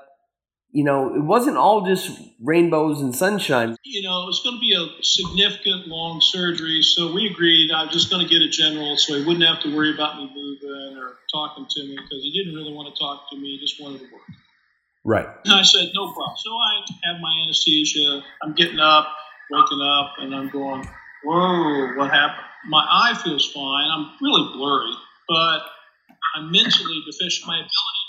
you 0.73 0.83
know, 0.83 1.13
it 1.15 1.21
wasn't 1.21 1.55
all 1.55 1.85
just 1.85 2.19
rainbows 2.41 2.99
and 2.99 3.15
sunshine. 3.15 3.77
You 3.83 4.01
know, 4.01 4.23
it 4.23 4.25
was 4.25 4.41
going 4.43 4.55
to 4.55 4.59
be 4.59 4.73
a 4.73 5.03
significant 5.03 5.87
long 5.87 6.19
surgery, 6.19 6.81
so 6.81 7.13
we 7.13 7.27
agreed 7.27 7.71
I 7.71 7.85
was 7.85 7.93
just 7.93 8.09
going 8.09 8.27
to 8.27 8.27
get 8.27 8.41
a 8.41 8.49
general 8.49 8.97
so 8.97 9.13
he 9.13 9.23
wouldn't 9.23 9.45
have 9.45 9.61
to 9.61 9.75
worry 9.75 9.93
about 9.93 10.17
me 10.17 10.31
moving 10.33 10.97
or 10.97 11.17
talking 11.31 11.67
to 11.69 11.83
me 11.83 11.95
because 11.95 12.23
he 12.23 12.31
didn't 12.31 12.55
really 12.55 12.73
want 12.73 12.93
to 12.93 12.99
talk 12.99 13.29
to 13.29 13.37
me, 13.37 13.55
he 13.55 13.59
just 13.59 13.79
wanted 13.79 13.99
to 13.99 14.05
work. 14.05 14.23
Right. 15.05 15.27
And 15.45 15.53
I 15.53 15.61
said, 15.61 15.91
no 15.93 16.11
problem. 16.11 16.37
So 16.37 16.49
I 16.49 16.81
have 17.03 17.21
my 17.21 17.43
anesthesia. 17.43 18.23
I'm 18.41 18.53
getting 18.53 18.79
up, 18.79 19.07
waking 19.51 19.81
up, 19.81 20.13
and 20.19 20.33
I'm 20.33 20.49
going, 20.49 20.87
whoa, 21.23 21.93
what 21.97 22.09
happened? 22.09 22.47
My 22.67 22.83
eye 22.89 23.13
feels 23.23 23.51
fine. 23.51 23.89
I'm 23.91 24.11
really 24.21 24.53
blurry, 24.53 24.93
but 25.27 25.59
I'm 26.35 26.51
mentally 26.51 27.03
deficient. 27.05 27.45
My 27.45 27.57
ability 27.57 28.02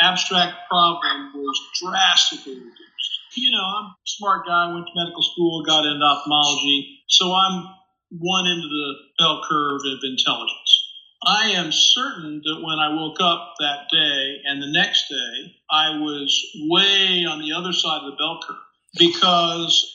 abstract 0.00 0.68
problem 0.68 1.32
was 1.34 1.60
drastically 1.82 2.54
reduced. 2.54 3.20
You 3.36 3.50
know, 3.50 3.62
I'm 3.62 3.84
a 3.84 3.94
smart 4.04 4.46
guy, 4.46 4.72
went 4.72 4.86
to 4.86 4.92
medical 4.94 5.22
school, 5.22 5.64
got 5.64 5.84
into 5.84 6.04
ophthalmology, 6.04 7.00
so 7.08 7.32
I'm 7.32 7.68
one 8.10 8.46
end 8.46 8.62
of 8.64 8.70
the 8.70 8.94
bell 9.18 9.42
curve 9.48 9.80
of 9.84 9.98
intelligence. 10.02 10.82
I 11.24 11.50
am 11.50 11.72
certain 11.72 12.40
that 12.44 12.62
when 12.62 12.78
I 12.78 12.94
woke 12.94 13.20
up 13.20 13.54
that 13.58 13.88
day 13.90 14.40
and 14.46 14.62
the 14.62 14.70
next 14.70 15.08
day, 15.08 15.54
I 15.70 15.98
was 15.98 16.40
way 16.68 17.24
on 17.24 17.40
the 17.40 17.52
other 17.52 17.72
side 17.72 18.02
of 18.02 18.12
the 18.12 18.16
bell 18.16 18.40
curve 18.46 18.56
because 18.98 19.92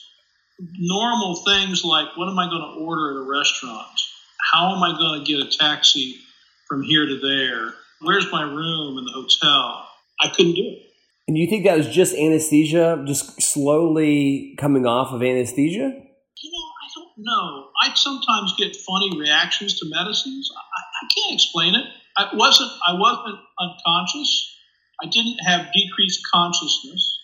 normal 0.77 1.43
things 1.45 1.83
like 1.83 2.15
what 2.17 2.27
am 2.27 2.37
I 2.37 2.49
going 2.49 2.61
to 2.61 2.85
order 2.85 3.11
at 3.11 3.17
a 3.17 3.29
restaurant? 3.29 4.01
How 4.53 4.75
am 4.75 4.83
I 4.83 4.97
going 4.97 5.23
to 5.23 5.25
get 5.25 5.45
a 5.45 5.57
taxi 5.57 6.17
from 6.67 6.83
here 6.83 7.05
to 7.05 7.19
there? 7.19 7.73
Where's 8.01 8.31
my 8.31 8.43
room 8.43 8.97
in 8.97 9.05
the 9.05 9.11
hotel? 9.11 9.87
I 10.21 10.29
couldn't 10.29 10.53
do 10.53 10.62
it. 10.62 10.91
And 11.27 11.38
you 11.38 11.47
think 11.47 11.65
that 11.65 11.77
was 11.77 11.88
just 11.88 12.15
anesthesia, 12.15 13.03
just 13.07 13.41
slowly 13.41 14.55
coming 14.60 14.86
off 14.86 15.13
of 15.13 15.21
anesthesia? 15.21 15.93
You 16.43 16.51
know, 16.51 16.67
I 16.67 16.88
don't 16.95 17.13
know. 17.17 17.69
I 17.84 17.93
sometimes 17.95 18.53
get 18.57 18.75
funny 18.75 19.17
reactions 19.19 19.79
to 19.79 19.86
medicines. 19.89 20.49
I, 20.55 21.05
I 21.05 21.07
can't 21.15 21.36
explain 21.36 21.75
it. 21.75 21.86
I 22.17 22.36
wasn't. 22.36 22.71
I 22.88 22.93
wasn't 22.93 23.39
unconscious. 23.60 24.57
I 25.01 25.07
didn't 25.07 25.38
have 25.45 25.71
decreased 25.73 26.21
consciousness. 26.34 27.19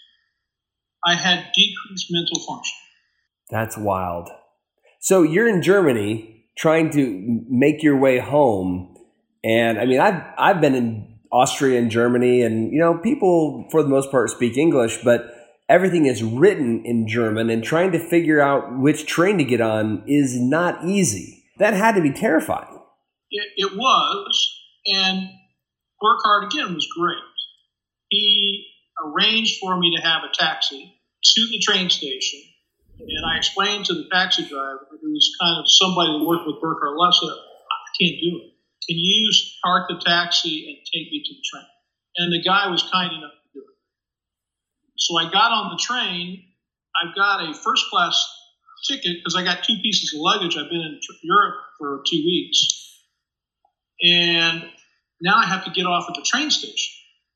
I 1.05 1.15
had 1.15 1.51
decreased 1.53 2.07
mental 2.09 2.39
function. 2.47 2.75
That's 3.49 3.77
wild. 3.77 4.29
So 4.99 5.23
you're 5.23 5.47
in 5.47 5.61
Germany 5.61 6.45
trying 6.57 6.89
to 6.91 7.43
make 7.49 7.83
your 7.83 7.97
way 7.97 8.19
home, 8.19 8.95
and 9.43 9.79
I 9.79 9.85
mean, 9.85 9.99
I've 9.99 10.21
I've 10.37 10.61
been 10.61 10.75
in 10.75 11.16
Austria 11.31 11.79
and 11.79 11.91
Germany, 11.91 12.41
and 12.41 12.71
you 12.71 12.79
know, 12.79 12.97
people 12.97 13.67
for 13.71 13.83
the 13.83 13.89
most 13.89 14.11
part 14.11 14.29
speak 14.29 14.57
English, 14.57 14.99
but 15.03 15.33
everything 15.69 16.05
is 16.05 16.23
written 16.23 16.83
in 16.85 17.07
German, 17.07 17.49
and 17.49 17.63
trying 17.63 17.91
to 17.91 17.99
figure 17.99 18.41
out 18.41 18.77
which 18.77 19.05
train 19.05 19.37
to 19.37 19.43
get 19.43 19.61
on 19.61 20.03
is 20.07 20.39
not 20.39 20.85
easy. 20.85 21.43
That 21.57 21.73
had 21.73 21.95
to 21.95 22.01
be 22.01 22.11
terrifying. 22.11 22.79
It, 23.29 23.47
it 23.57 23.75
was, 23.75 24.61
and 24.85 25.29
Burkhard 25.99 26.51
again 26.51 26.73
was 26.73 26.87
great. 26.97 27.17
He 28.09 28.65
arranged 29.05 29.59
for 29.59 29.77
me 29.77 29.95
to 29.97 30.01
have 30.01 30.21
a 30.23 30.33
taxi 30.33 30.93
to 31.23 31.47
the 31.49 31.59
train 31.59 31.89
station, 31.89 32.39
and 32.99 33.25
I 33.33 33.37
explained 33.37 33.85
to 33.85 33.93
the 33.93 34.07
taxi 34.11 34.43
driver, 34.43 34.87
who 34.89 35.11
was 35.11 35.35
kind 35.41 35.59
of 35.59 35.65
somebody 35.67 36.17
that 36.17 36.25
worked 36.25 36.47
with 36.47 36.61
Burkhard 36.61 36.97
Lessa, 36.97 37.25
I 37.25 37.89
can't 37.99 38.19
do 38.21 38.41
it 38.43 38.56
can 38.87 38.97
you 38.97 39.31
park 39.63 39.89
the 39.89 40.01
taxi 40.03 40.67
and 40.67 40.77
take 40.85 41.11
me 41.11 41.23
to 41.25 41.33
the 41.33 41.41
train? 41.51 41.65
And 42.17 42.33
the 42.33 42.41
guy 42.41 42.69
was 42.69 42.83
kind 42.91 43.11
enough 43.11 43.31
to 43.31 43.59
do 43.59 43.59
it. 43.59 43.75
So 44.97 45.17
I 45.17 45.31
got 45.31 45.51
on 45.51 45.71
the 45.71 45.81
train. 45.81 46.43
I've 47.03 47.15
got 47.15 47.49
a 47.49 47.53
first 47.53 47.85
class 47.89 48.25
ticket 48.87 49.17
because 49.17 49.35
I 49.35 49.43
got 49.43 49.63
two 49.63 49.77
pieces 49.81 50.13
of 50.13 50.21
luggage. 50.21 50.57
I've 50.57 50.69
been 50.69 50.81
in 50.81 50.99
Europe 51.21 51.55
for 51.77 52.01
two 52.09 52.23
weeks. 52.25 53.03
And 54.01 54.63
now 55.21 55.37
I 55.37 55.45
have 55.45 55.65
to 55.65 55.71
get 55.71 55.85
off 55.85 56.05
at 56.09 56.15
the 56.15 56.21
train 56.23 56.51
station. 56.51 56.93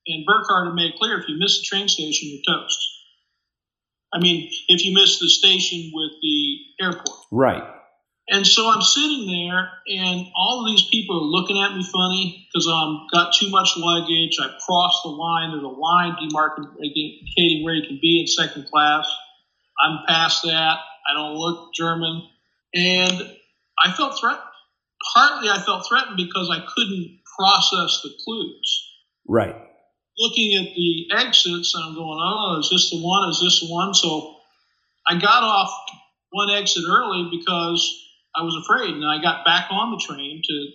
And 0.08 0.26
Burkhard 0.26 0.68
had 0.68 0.76
made 0.76 0.94
it 0.94 0.98
clear 0.98 1.20
if 1.20 1.28
you 1.28 1.38
miss 1.40 1.60
the 1.60 1.66
train 1.66 1.88
station, 1.88 2.30
you're 2.30 2.58
toast. 2.58 2.80
I 4.14 4.20
mean, 4.20 4.50
if 4.68 4.86
you 4.86 4.94
miss 4.94 5.20
the 5.20 5.30
station 5.30 5.92
with 5.94 6.12
the 6.22 6.58
airport. 6.82 7.20
Right. 7.32 7.64
And 8.30 8.46
so 8.48 8.70
I'm 8.70 8.82
sitting 8.82 9.28
there, 9.28 9.70
and 9.88 10.28
all 10.36 10.62
of 10.62 10.72
these 10.72 10.88
people 10.90 11.18
are 11.18 11.42
looking 11.42 11.62
at 11.62 11.76
me 11.76 11.84
funny 11.84 12.48
because 12.48 12.68
I'm 12.68 12.74
um, 12.74 13.08
got 13.12 13.34
too 13.34 13.50
much 13.50 13.74
luggage. 13.76 14.38
I 14.40 14.48
crossed 14.66 15.04
the 15.04 15.10
line. 15.10 15.52
There's 15.52 15.64
a 15.64 15.68
line 15.68 16.16
demarcating 16.22 17.64
where 17.64 17.74
you 17.74 17.88
can 17.88 18.00
be 18.02 18.22
in 18.22 18.28
second 18.28 18.68
class. 18.72 19.08
I'm 19.84 20.00
past 20.08 20.44
that. 20.44 20.78
I 21.10 21.14
don't 21.14 21.36
look 21.36 21.74
German, 21.74 22.22
and 22.74 23.14
I 23.84 23.92
felt 23.92 24.18
threatened. 24.20 24.44
Partly, 25.14 25.50
I 25.50 25.60
felt 25.60 25.88
threatened 25.90 26.16
because 26.16 26.50
I 26.50 26.60
couldn't 26.60 27.20
process 27.38 28.02
the 28.04 28.12
clues. 28.24 28.88
Right. 29.28 29.56
looking 30.18 30.56
at 30.56 30.74
the 30.76 31.08
exits 31.16 31.74
I'm 31.76 31.96
going, 31.96 32.20
oh, 32.22 32.60
is 32.60 32.70
this 32.70 32.90
the 32.92 32.98
one? 32.98 33.30
Is 33.30 33.40
this 33.42 33.62
the 33.62 33.68
one? 33.68 33.94
So 33.94 34.38
I 35.08 35.20
got 35.20 35.44
off 35.44 35.72
one 36.32 36.50
exit 36.52 36.84
early 36.88 37.30
because 37.32 38.08
I 38.36 38.44
was 38.44 38.56
afraid, 38.56 38.94
and 38.94 39.06
I 39.06 39.22
got 39.22 39.46
back 39.46 39.68
on 39.72 39.92
the 39.92 39.98
train 39.98 40.42
to, 40.44 40.68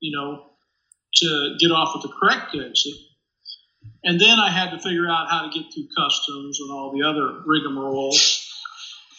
you 0.00 0.16
know, 0.16 0.44
to 1.14 1.56
get 1.60 1.70
off 1.70 1.96
at 1.96 2.02
the 2.02 2.12
correct 2.20 2.54
exit. 2.54 2.94
And 4.04 4.20
then 4.20 4.38
I 4.38 4.50
had 4.50 4.70
to 4.70 4.78
figure 4.78 5.08
out 5.08 5.28
how 5.30 5.42
to 5.42 5.48
get 5.48 5.72
through 5.72 5.88
customs 5.96 6.60
and 6.60 6.70
all 6.70 6.92
the 6.96 7.06
other 7.06 7.42
rigmarole. 7.46 8.16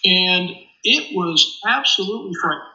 And 0.05 0.51
it 0.83 1.15
was 1.15 1.59
absolutely 1.67 2.33
frightening. 2.41 2.65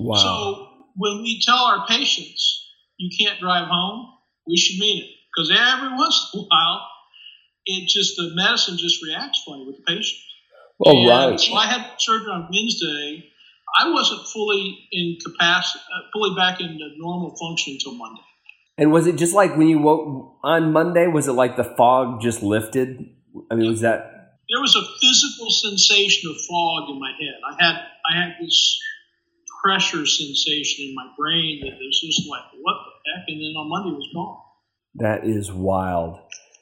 Wow. 0.00 0.16
So 0.16 0.68
when 0.96 1.22
we 1.22 1.40
tell 1.40 1.64
our 1.64 1.86
patients 1.86 2.66
you 2.96 3.10
can't 3.16 3.40
drive 3.40 3.68
home, 3.68 4.12
we 4.46 4.56
should 4.56 4.78
mean 4.78 5.04
it 5.04 5.10
because 5.34 5.50
every 5.50 5.96
once 5.96 6.30
in 6.34 6.40
a 6.40 6.42
while, 6.44 6.86
it 7.66 7.88
just 7.88 8.16
the 8.16 8.30
medicine 8.34 8.76
just 8.76 9.02
reacts 9.02 9.42
funny 9.46 9.64
with 9.66 9.76
the 9.76 9.82
patient. 9.82 10.18
oh, 10.84 10.98
And 10.98 11.30
right. 11.30 11.40
So 11.40 11.54
I 11.54 11.66
had 11.66 11.86
surgery 11.98 12.30
on 12.30 12.48
Wednesday. 12.52 13.24
I 13.80 13.90
wasn't 13.90 14.26
fully 14.28 14.88
in 14.92 15.18
capacity, 15.24 15.80
uh, 15.94 16.10
fully 16.12 16.34
back 16.36 16.60
into 16.60 16.88
normal 16.96 17.36
function 17.36 17.74
until 17.74 17.94
Monday. 17.94 18.22
And 18.76 18.92
was 18.92 19.06
it 19.06 19.16
just 19.16 19.34
like 19.34 19.56
when 19.56 19.68
you 19.68 19.78
woke 19.78 20.36
on 20.44 20.72
Monday? 20.72 21.06
Was 21.08 21.26
it 21.28 21.32
like 21.32 21.56
the 21.56 21.64
fog 21.64 22.20
just 22.20 22.42
lifted? 22.42 23.04
I 23.50 23.54
mean, 23.54 23.70
was 23.70 23.80
that 23.80 24.38
There 24.48 24.60
was 24.60 24.76
a 24.76 24.82
physical 24.82 25.50
sensation 25.50 26.30
of 26.30 26.36
fog 26.48 26.90
in 26.90 27.00
my 27.00 27.10
head. 27.10 27.34
I 27.50 27.64
had 27.64 27.74
I 28.10 28.20
had 28.20 28.34
this 28.40 28.80
pressure 29.62 30.06
sensation 30.06 30.86
in 30.86 30.94
my 30.94 31.08
brain 31.18 31.60
that 31.62 31.76
was 31.78 32.00
just 32.00 32.28
like, 32.28 32.42
what 32.62 32.74
the 32.74 33.10
heck? 33.12 33.24
And 33.28 33.40
then 33.40 33.54
on 33.56 33.68
Monday 33.68 33.90
it 33.90 33.96
was 33.96 34.08
gone. 34.14 34.38
that 34.94 35.24
is 35.24 35.52
wild? 35.52 36.20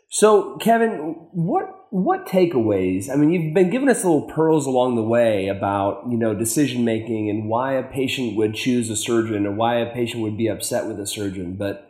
So, 0.08 0.56
Kevin, 0.56 1.28
what 1.32 1.75
what 1.90 2.26
takeaways? 2.26 3.10
I 3.10 3.16
mean, 3.16 3.30
you've 3.30 3.54
been 3.54 3.70
giving 3.70 3.88
us 3.88 4.04
little 4.04 4.28
pearls 4.28 4.66
along 4.66 4.96
the 4.96 5.02
way 5.02 5.48
about 5.48 6.04
you 6.10 6.18
know 6.18 6.34
decision 6.34 6.84
making 6.84 7.30
and 7.30 7.48
why 7.48 7.74
a 7.74 7.82
patient 7.82 8.36
would 8.36 8.54
choose 8.54 8.90
a 8.90 8.96
surgeon 8.96 9.46
and 9.46 9.56
why 9.56 9.76
a 9.76 9.92
patient 9.92 10.22
would 10.22 10.36
be 10.36 10.48
upset 10.48 10.86
with 10.86 10.98
a 11.00 11.06
surgeon. 11.06 11.56
But 11.56 11.88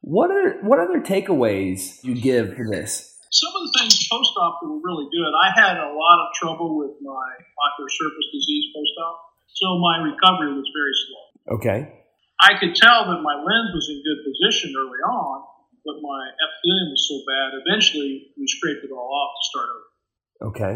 what 0.00 0.30
are 0.30 0.60
what 0.62 0.78
other 0.78 1.00
takeaways 1.00 2.02
you 2.04 2.14
give 2.14 2.54
for 2.54 2.66
this? 2.70 3.16
Some 3.30 3.52
of 3.56 3.62
the 3.68 3.78
things 3.78 4.08
post 4.08 4.32
op 4.40 4.60
were 4.62 4.80
really 4.82 5.08
good. 5.12 5.32
I 5.36 5.52
had 5.52 5.76
a 5.76 5.92
lot 5.92 6.18
of 6.24 6.34
trouble 6.34 6.78
with 6.78 6.96
my 7.02 7.10
ocular 7.12 7.90
surface 7.90 8.28
disease 8.32 8.72
post 8.74 8.92
op, 9.04 9.20
so 9.48 9.78
my 9.78 9.98
recovery 9.98 10.54
was 10.54 10.68
very 10.72 10.94
slow. 10.96 11.56
Okay, 11.56 11.98
I 12.40 12.58
could 12.60 12.74
tell 12.74 13.10
that 13.10 13.20
my 13.20 13.34
lens 13.34 13.72
was 13.74 13.88
in 13.90 14.02
good 14.04 14.22
position 14.22 14.72
early 14.76 15.02
on, 15.02 15.42
but 15.84 16.00
my 16.02 16.30
epithelium 16.30 16.88
was 16.90 17.04
so 17.08 17.16
bad. 17.26 17.58
Eventually, 17.66 18.32
we 18.36 18.46
scraped 18.46 18.84
it 18.84 18.90
all 18.90 19.10
off 19.10 19.32
to 19.36 19.44
start 19.48 19.68
over. 19.70 20.50
okay, 20.50 20.74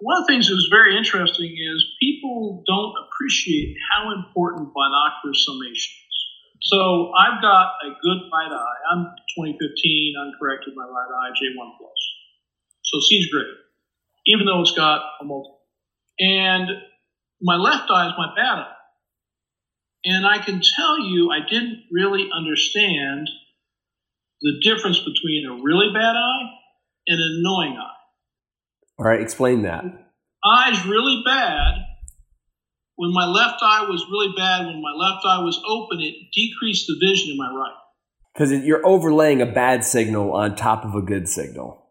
One 0.00 0.18
of 0.18 0.26
the 0.26 0.32
things 0.32 0.48
that 0.48 0.54
was 0.54 0.68
very 0.70 0.96
interesting 0.96 1.52
is 1.52 1.84
people 2.00 2.64
don't 2.66 2.94
appreciate 3.06 3.76
how 3.92 4.12
important 4.12 4.72
binocular 4.74 5.34
summation 5.34 5.92
is. 5.98 6.16
So 6.62 7.12
I've 7.12 7.42
got 7.42 7.74
a 7.82 7.90
good 8.02 8.20
right 8.30 8.52
eye. 8.52 8.80
I'm 8.92 9.04
2015 9.36 10.14
uncorrected 10.20 10.74
my 10.76 10.84
right 10.84 11.10
eye 11.10 11.30
J1 11.34 11.70
plus. 11.78 12.00
So 12.84 13.00
sees 13.00 13.30
great, 13.30 13.50
even 14.26 14.46
though 14.46 14.60
it's 14.60 14.72
got 14.72 15.02
a 15.20 15.24
multiple. 15.24 15.60
And 16.20 16.68
my 17.40 17.56
left 17.56 17.90
eye 17.90 18.06
is 18.06 18.14
my 18.16 18.34
bad 18.36 18.58
eye. 18.58 18.74
And 20.04 20.26
I 20.26 20.38
can 20.38 20.60
tell 20.60 20.98
you, 20.98 21.30
I 21.30 21.40
didn't 21.48 21.84
really 21.90 22.28
understand 22.34 23.28
the 24.42 24.60
difference 24.62 24.98
between 24.98 25.46
a 25.48 25.62
really 25.62 25.88
bad 25.94 26.14
eye 26.16 26.50
and 27.08 27.20
an 27.20 27.40
annoying 27.40 27.76
eye 27.78 28.02
all 29.02 29.06
right. 29.06 29.20
Explain 29.20 29.62
that. 29.62 29.84
eyes 30.44 30.86
really 30.86 31.22
bad. 31.24 31.74
When 32.96 33.12
my 33.12 33.26
left 33.26 33.58
eye 33.62 33.86
was 33.88 34.04
really 34.08 34.32
bad, 34.36 34.66
when 34.66 34.80
my 34.80 34.92
left 34.92 35.24
eye 35.24 35.42
was 35.42 35.60
open, 35.66 36.00
it 36.00 36.14
decreased 36.32 36.86
the 36.86 37.04
vision 37.04 37.32
in 37.32 37.36
my 37.36 37.48
right. 37.48 37.74
Because 38.32 38.52
you're 38.64 38.86
overlaying 38.86 39.42
a 39.42 39.46
bad 39.46 39.84
signal 39.84 40.32
on 40.32 40.54
top 40.54 40.84
of 40.84 40.94
a 40.94 41.02
good 41.02 41.28
signal. 41.28 41.84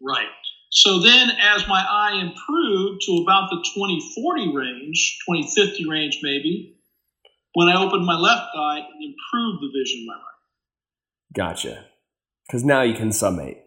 Right. 0.00 0.28
So 0.70 1.00
then, 1.00 1.30
as 1.38 1.68
my 1.68 1.84
eye 1.86 2.20
improved 2.20 3.02
to 3.06 3.22
about 3.22 3.50
the 3.50 3.62
2040 3.74 4.56
range, 4.56 5.18
2050 5.28 5.88
range 5.88 6.20
maybe, 6.22 6.78
when 7.52 7.68
I 7.68 7.76
opened 7.76 8.06
my 8.06 8.16
left 8.16 8.48
eye, 8.56 8.78
it 8.78 9.04
improved 9.04 9.62
the 9.62 9.70
vision 9.78 10.00
in 10.00 10.06
my 10.06 10.14
right. 10.14 10.22
Gotcha. 11.34 11.84
Because 12.46 12.64
now 12.64 12.82
you 12.82 12.94
can 12.94 13.12
summate. 13.12 13.58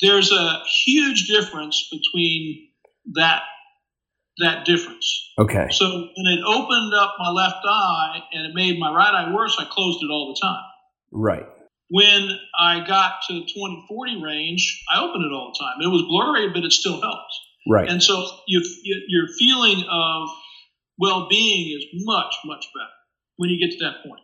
There's 0.00 0.32
a 0.32 0.62
huge 0.84 1.28
difference 1.28 1.88
between 1.90 2.68
that 3.14 3.42
that 4.38 4.64
difference. 4.64 5.32
Okay. 5.38 5.68
So 5.70 5.86
when 5.86 6.26
it 6.26 6.40
opened 6.44 6.92
up 6.94 7.14
my 7.20 7.30
left 7.30 7.64
eye 7.64 8.20
and 8.32 8.46
it 8.46 8.54
made 8.54 8.80
my 8.80 8.92
right 8.92 9.14
eye 9.14 9.32
worse, 9.32 9.56
I 9.60 9.64
closed 9.70 10.02
it 10.02 10.10
all 10.10 10.34
the 10.34 10.40
time. 10.44 10.64
Right. 11.12 11.44
when 11.94 12.28
I 12.58 12.84
got 12.84 13.22
to 13.28 13.34
the 13.34 13.46
2040 13.46 14.20
range, 14.20 14.82
I 14.92 15.00
opened 15.00 15.24
it 15.24 15.32
all 15.32 15.52
the 15.52 15.58
time. 15.64 15.80
It 15.80 15.92
was 15.92 16.02
blurry, 16.08 16.48
but 16.52 16.64
it 16.64 16.72
still 16.72 17.00
helps. 17.00 17.40
Right. 17.70 17.88
And 17.88 18.02
so 18.02 18.26
you, 18.48 18.62
your 18.82 19.28
feeling 19.38 19.84
of 19.88 20.28
well-being 20.98 21.78
is 21.78 21.86
much, 22.04 22.34
much 22.44 22.66
better 22.74 22.90
when 23.36 23.50
you 23.50 23.60
get 23.64 23.78
to 23.78 23.84
that 23.84 24.02
point. 24.04 24.22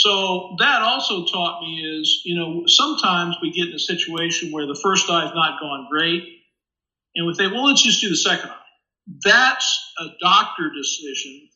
So 0.00 0.56
that 0.58 0.80
also 0.80 1.26
taught 1.26 1.60
me 1.60 1.84
is, 2.00 2.22
you 2.24 2.34
know, 2.34 2.62
sometimes 2.66 3.36
we 3.42 3.52
get 3.52 3.68
in 3.68 3.74
a 3.74 3.78
situation 3.78 4.50
where 4.50 4.66
the 4.66 4.78
first 4.82 5.10
eye 5.10 5.24
has 5.24 5.34
not 5.34 5.60
gone 5.60 5.88
great, 5.90 6.22
and 7.14 7.26
we 7.26 7.34
think, 7.34 7.52
well, 7.52 7.66
let's 7.66 7.82
just 7.82 8.00
do 8.00 8.08
the 8.08 8.16
second 8.16 8.48
eye. 8.48 8.56
That's 9.24 9.92
a 9.98 10.06
doctor 10.22 10.70
decision 10.74 11.48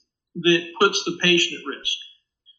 that 0.42 0.66
puts 0.78 1.04
the 1.04 1.16
patient 1.22 1.62
at 1.62 1.66
risk 1.66 1.96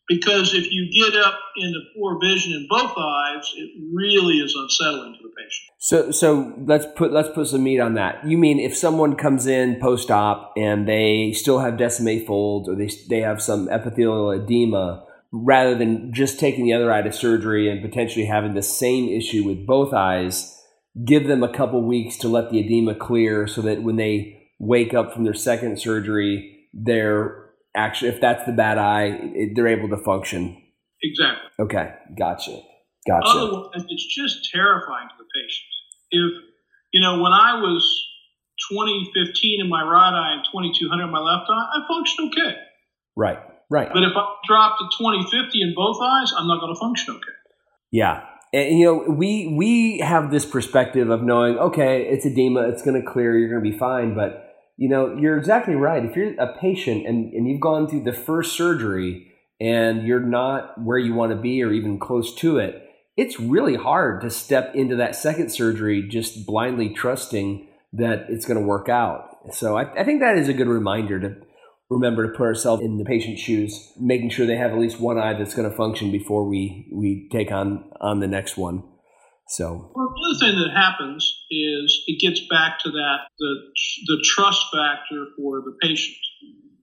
because 0.07 0.55
if 0.55 0.71
you 0.71 0.89
get 0.91 1.19
up 1.21 1.39
into 1.57 1.79
poor 1.95 2.19
vision 2.19 2.53
in 2.53 2.65
both 2.67 2.93
eyes, 2.97 3.53
it 3.55 3.69
really 3.93 4.37
is 4.37 4.55
unsettling 4.55 5.13
to 5.13 5.19
the 5.21 5.29
patient. 5.29 5.69
So 5.77 6.11
so 6.11 6.53
let's 6.65 6.87
put 6.95 7.11
let's 7.11 7.29
put 7.29 7.47
some 7.47 7.63
meat 7.63 7.79
on 7.79 7.93
that. 7.95 8.25
You 8.27 8.39
mean 8.39 8.59
if 8.59 8.75
someone 8.75 9.15
comes 9.15 9.45
in 9.45 9.79
post 9.79 10.09
op 10.09 10.53
and 10.57 10.87
they 10.87 11.33
still 11.33 11.59
have 11.59 11.75
Descemet 11.75 12.25
folds 12.25 12.69
or 12.69 12.75
they 12.75 12.89
they 13.07 13.21
have 13.21 13.39
some 13.39 13.69
epithelial 13.69 14.31
edema, 14.31 15.05
rather 15.43 15.75
than 15.75 16.13
just 16.13 16.39
taking 16.39 16.65
the 16.65 16.73
other 16.73 16.91
eye 16.91 17.01
to 17.01 17.11
surgery 17.11 17.69
and 17.69 17.81
potentially 17.81 18.25
having 18.25 18.53
the 18.53 18.63
same 18.63 19.09
issue 19.09 19.43
with 19.43 19.65
both 19.65 19.93
eyes, 19.93 20.57
give 21.05 21.27
them 21.27 21.43
a 21.43 21.51
couple 21.51 21.81
weeks 21.83 22.17
to 22.17 22.27
let 22.29 22.49
the 22.49 22.59
edema 22.59 22.95
clear 22.95 23.45
so 23.45 23.61
that 23.61 23.83
when 23.83 23.97
they 23.97 24.49
wake 24.59 24.93
up 24.93 25.13
from 25.13 25.25
their 25.25 25.33
second 25.33 25.79
surgery, 25.79 26.67
they're 26.73 27.49
actually 27.75 28.09
if 28.09 28.21
that's 28.21 28.45
the 28.45 28.53
bad 28.53 28.77
eye, 28.77 29.19
it, 29.33 29.51
they're 29.55 29.67
able 29.67 29.89
to 29.89 29.97
function. 29.97 30.61
Exactly. 31.03 31.49
Okay, 31.59 31.93
gotcha, 32.17 32.61
gotcha. 33.05 33.27
Otherwise, 33.27 33.85
it's 33.89 34.15
just 34.15 34.49
terrifying 34.51 35.09
to 35.09 35.15
the 35.17 35.25
patient. 35.35 35.65
If, 36.11 36.43
you 36.93 37.01
know, 37.01 37.21
when 37.21 37.33
I 37.33 37.59
was 37.61 37.83
2015 38.71 39.59
in 39.61 39.69
my 39.69 39.83
right 39.83 40.13
eye 40.13 40.35
and 40.35 40.45
2200 40.49 41.03
in 41.03 41.11
my 41.11 41.19
left 41.19 41.49
eye, 41.49 41.67
I 41.73 41.87
functioned 41.87 42.31
okay. 42.31 42.55
Right, 43.17 43.39
right. 43.69 43.89
But 43.91 44.03
if 44.03 44.11
I 44.15 44.35
drop 44.47 44.77
to 44.79 44.85
2050 44.97 45.61
in 45.61 45.73
both 45.75 45.97
eyes, 46.01 46.31
I'm 46.37 46.47
not 46.47 46.59
going 46.59 46.73
to 46.73 46.79
function 46.79 47.15
okay. 47.15 47.31
Yeah. 47.91 48.25
And, 48.53 48.79
you 48.79 48.85
know, 48.85 49.13
we 49.13 49.53
we 49.55 49.99
have 49.99 50.31
this 50.31 50.45
perspective 50.45 51.09
of 51.09 51.23
knowing, 51.23 51.57
okay, 51.57 52.03
it's 52.03 52.25
edema, 52.25 52.69
it's 52.69 52.81
going 52.81 53.01
to 53.01 53.07
clear, 53.07 53.37
you're 53.37 53.49
going 53.49 53.63
to 53.63 53.71
be 53.71 53.77
fine. 53.77 54.15
But, 54.15 54.55
you 54.77 54.89
know, 54.89 55.15
you're 55.17 55.37
exactly 55.37 55.75
right. 55.75 56.05
If 56.05 56.15
you're 56.15 56.33
a 56.39 56.57
patient 56.57 57.05
and, 57.05 57.33
and 57.33 57.47
you've 57.47 57.61
gone 57.61 57.87
through 57.87 58.03
the 58.03 58.13
first 58.13 58.55
surgery 58.55 59.31
and 59.59 60.05
you're 60.05 60.19
not 60.19 60.81
where 60.81 60.97
you 60.97 61.13
want 61.13 61.31
to 61.31 61.37
be 61.37 61.63
or 61.63 61.71
even 61.71 61.99
close 61.99 62.33
to 62.35 62.57
it, 62.57 62.81
it's 63.17 63.39
really 63.39 63.75
hard 63.75 64.21
to 64.21 64.29
step 64.29 64.75
into 64.75 64.95
that 64.97 65.15
second 65.15 65.49
surgery 65.49 66.07
just 66.07 66.45
blindly 66.45 66.89
trusting 66.89 67.67
that 67.93 68.25
it's 68.29 68.45
going 68.45 68.59
to 68.59 68.65
work 68.65 68.89
out. 68.89 69.37
So 69.53 69.77
I, 69.77 70.01
I 70.01 70.03
think 70.03 70.21
that 70.21 70.37
is 70.37 70.49
a 70.49 70.53
good 70.53 70.67
reminder 70.67 71.19
to 71.19 71.35
remember 71.89 72.25
to 72.27 72.37
put 72.37 72.45
ourselves 72.45 72.81
in 72.81 72.97
the 72.97 73.05
patient's 73.05 73.41
shoes, 73.41 73.93
making 73.99 74.29
sure 74.29 74.45
they 74.45 74.57
have 74.57 74.71
at 74.71 74.79
least 74.79 74.99
one 74.99 75.17
eye 75.17 75.33
that's 75.33 75.55
going 75.55 75.69
to 75.69 75.75
function 75.75 76.11
before 76.11 76.47
we 76.47 76.91
we 76.93 77.29
take 77.31 77.51
on 77.51 77.91
on 78.01 78.19
the 78.19 78.27
next 78.27 78.57
one. 78.57 78.83
So 79.47 79.91
Well, 79.95 80.09
the 80.09 80.29
other 80.29 80.39
thing 80.39 80.59
that 80.59 80.75
happens 80.75 81.23
is 81.51 82.03
it 82.07 82.19
gets 82.19 82.41
back 82.47 82.79
to 82.79 82.91
that 82.91 83.17
the 83.37 83.55
the 84.07 84.23
trust 84.23 84.65
factor 84.73 85.25
for 85.37 85.61
the 85.61 85.77
patient. 85.81 86.15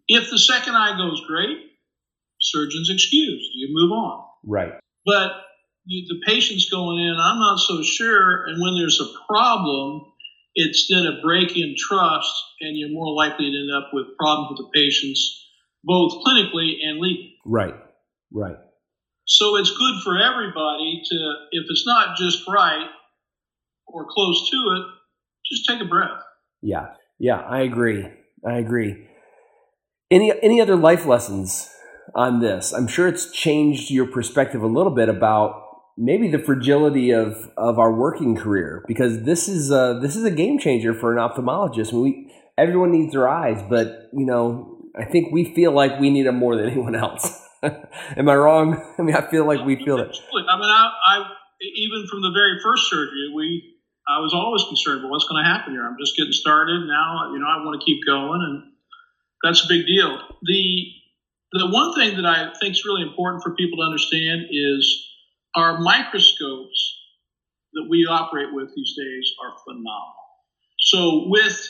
If 0.09 0.31
the 0.31 0.39
second 0.39 0.75
eye 0.75 0.97
goes 0.97 1.23
great, 1.27 1.59
surgeon's 2.41 2.91
excused. 2.91 3.51
You 3.55 3.69
move 3.71 3.93
on. 3.93 4.25
right, 4.45 4.73
But 5.07 5.33
you, 5.85 6.07
the 6.09 6.21
patient's 6.27 6.69
going 6.69 6.99
in, 6.99 7.17
I'm 7.19 7.39
not 7.39 7.59
so 7.59 7.83
sure. 7.83 8.45
And 8.47 8.61
when 8.61 8.77
there's 8.77 9.01
a 9.01 9.07
problem, 9.29 10.12
it's 10.55 10.89
then 10.89 11.07
a 11.07 11.21
break 11.23 11.57
in 11.57 11.75
trust, 11.79 12.33
and 12.61 12.77
you're 12.77 12.91
more 12.91 13.15
likely 13.15 13.51
to 13.51 13.57
end 13.57 13.71
up 13.75 13.91
with 13.93 14.07
problems 14.19 14.51
with 14.51 14.59
the 14.59 14.71
patients, 14.79 15.49
both 15.85 16.23
clinically 16.25 16.75
and 16.83 16.99
legally. 16.99 17.37
right, 17.47 17.75
right. 18.33 18.57
So 19.27 19.57
it's 19.57 19.71
good 19.71 20.03
for 20.03 20.19
everybody 20.19 21.01
to, 21.05 21.35
if 21.53 21.65
it's 21.71 21.87
not 21.87 22.17
just 22.17 22.47
right 22.49 22.89
or 23.87 24.07
close 24.11 24.51
to 24.51 24.57
it, 24.57 24.87
just 25.51 25.69
take 25.69 25.81
a 25.81 25.85
breath. 25.85 26.21
Yeah, 26.61 26.89
yeah, 27.19 27.41
I 27.41 27.61
agree. 27.61 28.09
I 28.47 28.55
agree. 28.59 29.09
Any 30.11 30.33
any 30.43 30.61
other 30.61 30.77
life 30.77 31.07
lessons 31.07 31.71
on 32.15 32.41
this? 32.41 32.73
I'm 32.73 32.87
sure 32.87 33.09
it's 33.09 33.31
changed 33.31 33.91
your 33.91 34.07
perspective 34.07 34.63
a 34.63 34.67
little 34.67 34.95
bit 34.95 35.09
about 35.09 35.72
maybe 35.97 36.29
the 36.29 36.39
fragility 36.39 37.11
of 37.11 37.51
of 37.57 37.79
our 37.79 37.93
working 37.93 38.37
career 38.37 38.85
because 38.89 39.23
this 39.23 39.49
is 39.49 39.71
a, 39.71 39.99
this 40.01 40.17
is 40.17 40.25
a 40.25 40.31
game 40.31 40.59
changer 40.59 40.95
for 40.95 41.13
an 41.13 41.19
ophthalmologist. 41.19 41.93
we 41.93 42.33
everyone 42.59 42.91
needs 42.91 43.13
their 43.13 43.29
eyes, 43.29 43.63
but 43.69 44.09
you 44.13 44.27
know, 44.27 44.79
I 44.99 45.05
think 45.05 45.33
we 45.33 45.55
feel 45.55 45.73
like 45.73 45.99
we 46.01 46.11
need 46.11 46.27
them 46.27 46.37
more 46.37 46.57
than 46.57 46.67
anyone 46.71 46.95
else. 46.95 47.41
Am 47.63 48.29
I 48.29 48.35
wrong? 48.35 48.83
I 48.99 49.03
mean, 49.03 49.15
I 49.15 49.31
feel 49.31 49.47
like 49.47 49.65
we 49.65 49.77
feel 49.77 49.99
it. 49.99 50.17
I 50.49 50.57
mean, 50.57 50.69
I, 50.69 50.91
I 51.07 51.25
even 51.77 52.07
from 52.11 52.23
the 52.23 52.33
very 52.33 52.59
first 52.63 52.91
surgery, 52.91 53.33
we 53.35 53.77
I 54.09 54.19
was 54.19 54.35
always 54.35 54.65
concerned 54.65 55.01
about 55.01 55.11
what's 55.11 55.29
going 55.29 55.43
to 55.45 55.49
happen 55.49 55.75
here. 55.75 55.87
I'm 55.87 55.97
just 56.01 56.17
getting 56.17 56.33
started 56.33 56.87
now. 56.87 57.31
You 57.33 57.39
know, 57.39 57.47
I 57.47 57.65
want 57.65 57.81
to 57.81 57.85
keep 57.85 58.01
going, 58.05 58.43
and 58.43 58.73
that's 59.45 59.65
a 59.65 59.69
big 59.69 59.87
deal. 59.87 60.19
The 60.43 60.87
the 61.53 61.69
one 61.69 61.95
thing 61.95 62.17
that 62.17 62.27
I 62.27 62.51
think 62.59 62.73
is 62.73 62.85
really 62.85 63.03
important 63.03 63.43
for 63.43 63.55
people 63.55 63.79
to 63.79 63.85
understand 63.85 64.47
is 64.51 65.07
our 65.55 65.79
microscopes 65.81 66.99
that 67.75 67.87
we 67.89 68.07
operate 68.07 68.53
with 68.53 68.71
these 68.75 68.95
days 68.97 69.33
are 69.43 69.55
phenomenal. 69.65 70.15
So 70.79 71.25
with 71.29 71.69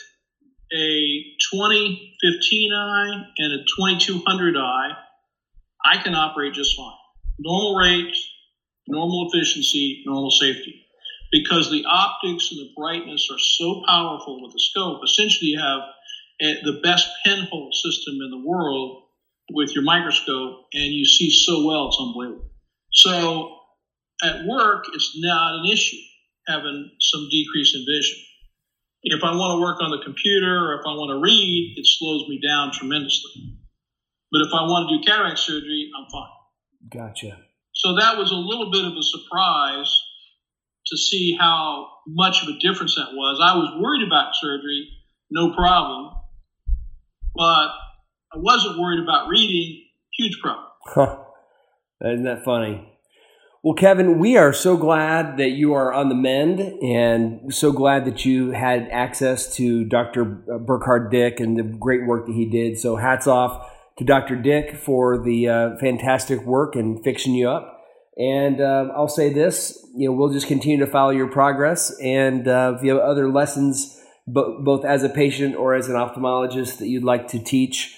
a 0.73 1.23
2015 1.53 2.73
eye 2.73 3.23
and 3.37 3.53
a 3.53 3.63
2200 3.77 4.57
eye, 4.57 4.97
I 5.85 5.97
can 5.97 6.15
operate 6.15 6.53
just 6.53 6.75
fine. 6.75 6.93
Normal 7.39 7.75
rate, 7.75 8.15
normal 8.87 9.29
efficiency, 9.31 10.03
normal 10.05 10.31
safety. 10.31 10.85
Because 11.31 11.71
the 11.71 11.85
optics 11.85 12.51
and 12.51 12.59
the 12.59 12.71
brightness 12.75 13.29
are 13.31 13.39
so 13.39 13.83
powerful 13.87 14.41
with 14.43 14.53
the 14.53 14.59
scope, 14.59 15.01
essentially 15.03 15.51
you 15.51 15.59
have 15.59 15.81
the 16.39 16.79
best 16.83 17.09
pinhole 17.25 17.71
system 17.71 18.15
in 18.23 18.29
the 18.29 18.43
world 18.45 19.03
with 19.51 19.73
your 19.73 19.83
microscope, 19.83 20.65
and 20.73 20.93
you 20.93 21.05
see 21.05 21.29
so 21.31 21.65
well, 21.65 21.87
it's 21.87 21.97
unbelievable. 21.99 22.49
So 22.91 23.59
at 24.23 24.45
work, 24.45 24.85
it's 24.93 25.13
not 25.17 25.59
an 25.59 25.71
issue 25.71 25.97
having 26.47 26.91
some 26.99 27.27
decrease 27.29 27.75
in 27.75 27.85
vision. 27.87 28.17
If 29.03 29.23
I 29.23 29.35
want 29.35 29.57
to 29.57 29.61
work 29.61 29.81
on 29.81 29.91
the 29.91 30.03
computer 30.03 30.71
or 30.71 30.79
if 30.79 30.85
I 30.85 30.95
want 30.95 31.11
to 31.11 31.21
read, 31.21 31.75
it 31.77 31.85
slows 31.85 32.27
me 32.29 32.39
down 32.45 32.71
tremendously. 32.71 33.59
But 34.31 34.41
if 34.41 34.53
I 34.53 34.63
want 34.63 34.89
to 34.89 34.97
do 34.97 35.03
cataract 35.03 35.39
surgery, 35.39 35.91
I'm 35.97 36.09
fine. 36.09 36.29
Gotcha. 36.89 37.37
So 37.73 37.95
that 37.95 38.17
was 38.17 38.31
a 38.31 38.35
little 38.35 38.71
bit 38.71 38.85
of 38.85 38.93
a 38.93 39.03
surprise 39.03 39.95
to 40.87 40.97
see 40.97 41.35
how 41.39 41.87
much 42.07 42.43
of 42.43 42.49
a 42.49 42.59
difference 42.59 42.95
that 42.95 43.13
was. 43.13 43.39
I 43.41 43.55
was 43.55 43.79
worried 43.81 44.05
about 44.05 44.35
surgery, 44.35 44.89
no 45.29 45.53
problem. 45.53 46.13
But 47.35 47.69
I 48.33 48.37
wasn't 48.37 48.79
worried 48.79 49.03
about 49.03 49.27
reading, 49.27 49.83
huge 50.13 50.39
problem. 50.41 50.67
Huh. 50.85 51.17
Isn't 52.05 52.23
that 52.23 52.43
funny? 52.43 52.92
Well, 53.63 53.75
Kevin, 53.75 54.19
we 54.19 54.35
are 54.35 54.51
so 54.51 54.75
glad 54.75 55.37
that 55.37 55.51
you 55.51 55.71
are 55.71 55.93
on 55.93 56.09
the 56.09 56.15
mend 56.15 56.59
and 56.59 57.53
so 57.53 57.71
glad 57.71 58.03
that 58.03 58.25
you 58.25 58.51
had 58.51 58.89
access 58.91 59.55
to 59.55 59.85
Dr. 59.85 60.25
Burkhard 60.25 61.09
Dick 61.09 61.39
and 61.39 61.57
the 61.57 61.63
great 61.63 62.05
work 62.05 62.25
that 62.25 62.33
he 62.33 62.45
did. 62.45 62.77
So, 62.77 62.97
hats 62.97 63.25
off 63.25 63.71
to 63.99 64.03
Dr. 64.03 64.35
Dick 64.35 64.75
for 64.75 65.17
the 65.17 65.47
uh, 65.47 65.77
fantastic 65.77 66.41
work 66.43 66.75
and 66.75 67.01
fixing 67.05 67.35
you 67.35 67.49
up. 67.49 67.79
And 68.17 68.59
uh, 68.59 68.89
I'll 68.93 69.07
say 69.07 69.31
this, 69.31 69.87
you 69.95 70.09
know, 70.09 70.13
we'll 70.13 70.33
just 70.33 70.47
continue 70.47 70.83
to 70.85 70.91
follow 70.91 71.11
your 71.11 71.29
progress. 71.29 71.97
And 72.01 72.45
uh, 72.45 72.73
if 72.75 72.83
you 72.83 72.91
have 72.91 72.99
other 72.99 73.31
lessons, 73.31 73.97
both 74.27 74.83
as 74.83 75.03
a 75.03 75.09
patient 75.09 75.55
or 75.55 75.73
as 75.73 75.87
an 75.87 75.95
ophthalmologist 75.95 76.79
that 76.79 76.89
you'd 76.89 77.05
like 77.05 77.29
to 77.29 77.39
teach, 77.39 77.97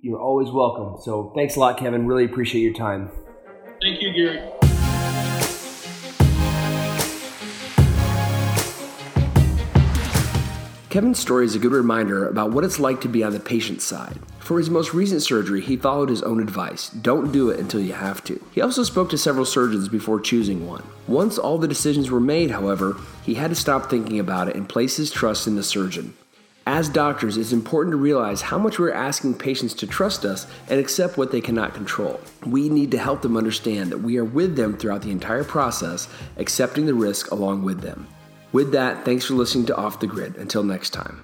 you're 0.00 0.18
always 0.18 0.50
welcome. 0.50 1.02
So 1.02 1.34
thanks 1.36 1.54
a 1.54 1.60
lot, 1.60 1.76
Kevin. 1.76 2.06
Really 2.06 2.24
appreciate 2.24 2.62
your 2.62 2.72
time. 2.72 3.10
Thank 3.82 4.00
you, 4.00 4.12
Gary. 4.14 4.55
Kevin's 10.96 11.18
story 11.18 11.44
is 11.44 11.54
a 11.54 11.58
good 11.58 11.72
reminder 11.72 12.26
about 12.26 12.52
what 12.52 12.64
it's 12.64 12.80
like 12.80 13.02
to 13.02 13.08
be 13.08 13.22
on 13.22 13.34
the 13.34 13.38
patient 13.38 13.82
side. 13.82 14.18
For 14.38 14.56
his 14.56 14.70
most 14.70 14.94
recent 14.94 15.20
surgery, 15.20 15.60
he 15.60 15.76
followed 15.76 16.08
his 16.08 16.22
own 16.22 16.40
advice 16.40 16.88
don't 16.88 17.32
do 17.32 17.50
it 17.50 17.60
until 17.60 17.82
you 17.82 17.92
have 17.92 18.24
to. 18.24 18.42
He 18.52 18.62
also 18.62 18.82
spoke 18.82 19.10
to 19.10 19.18
several 19.18 19.44
surgeons 19.44 19.90
before 19.90 20.20
choosing 20.20 20.66
one. 20.66 20.82
Once 21.06 21.36
all 21.36 21.58
the 21.58 21.68
decisions 21.68 22.10
were 22.10 22.18
made, 22.18 22.50
however, 22.50 22.96
he 23.22 23.34
had 23.34 23.50
to 23.50 23.54
stop 23.54 23.90
thinking 23.90 24.18
about 24.18 24.48
it 24.48 24.56
and 24.56 24.66
place 24.66 24.96
his 24.96 25.10
trust 25.10 25.46
in 25.46 25.54
the 25.54 25.62
surgeon. 25.62 26.14
As 26.66 26.88
doctors, 26.88 27.36
it's 27.36 27.52
important 27.52 27.92
to 27.92 27.98
realize 27.98 28.40
how 28.40 28.56
much 28.56 28.78
we're 28.78 28.90
asking 28.90 29.34
patients 29.34 29.74
to 29.74 29.86
trust 29.86 30.24
us 30.24 30.46
and 30.70 30.80
accept 30.80 31.18
what 31.18 31.30
they 31.30 31.42
cannot 31.42 31.74
control. 31.74 32.18
We 32.46 32.70
need 32.70 32.90
to 32.92 32.98
help 32.98 33.20
them 33.20 33.36
understand 33.36 33.92
that 33.92 33.98
we 33.98 34.16
are 34.16 34.24
with 34.24 34.56
them 34.56 34.78
throughout 34.78 35.02
the 35.02 35.10
entire 35.10 35.44
process, 35.44 36.08
accepting 36.38 36.86
the 36.86 36.94
risk 36.94 37.32
along 37.32 37.64
with 37.64 37.82
them. 37.82 38.08
With 38.52 38.72
that, 38.72 39.04
thanks 39.04 39.24
for 39.24 39.34
listening 39.34 39.66
to 39.66 39.76
Off 39.76 40.00
the 40.00 40.06
Grid. 40.06 40.36
Until 40.36 40.62
next 40.62 40.90
time. 40.90 41.22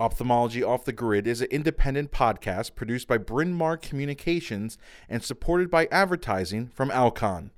Ophthalmology 0.00 0.62
Off 0.62 0.84
the 0.84 0.92
Grid 0.92 1.26
is 1.26 1.40
an 1.40 1.46
independent 1.50 2.10
podcast 2.10 2.74
produced 2.74 3.08
by 3.08 3.16
Bryn 3.16 3.54
Mawr 3.54 3.78
Communications 3.78 4.76
and 5.08 5.22
supported 5.22 5.70
by 5.70 5.86
advertising 5.86 6.66
from 6.66 6.90
Alcon. 6.90 7.52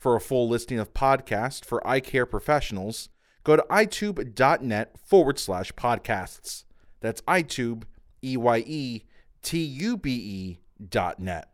For 0.00 0.16
a 0.16 0.20
full 0.20 0.48
listing 0.48 0.78
of 0.78 0.94
podcasts 0.94 1.62
for 1.62 1.86
eye 1.86 2.00
care 2.00 2.24
professionals, 2.24 3.10
go 3.44 3.54
to 3.54 3.66
Eyetube.net 3.68 4.96
forward 4.98 5.38
slash 5.38 5.72
podcasts. 5.72 6.64
That's 7.00 7.20
Eyetube, 7.22 7.82
E 8.24 8.38
Y 8.38 8.64
E 8.66 9.02
T 9.42 9.62
U 9.62 9.98
B 9.98 10.10
E 10.10 10.60
dot 10.88 11.20
net. 11.20 11.50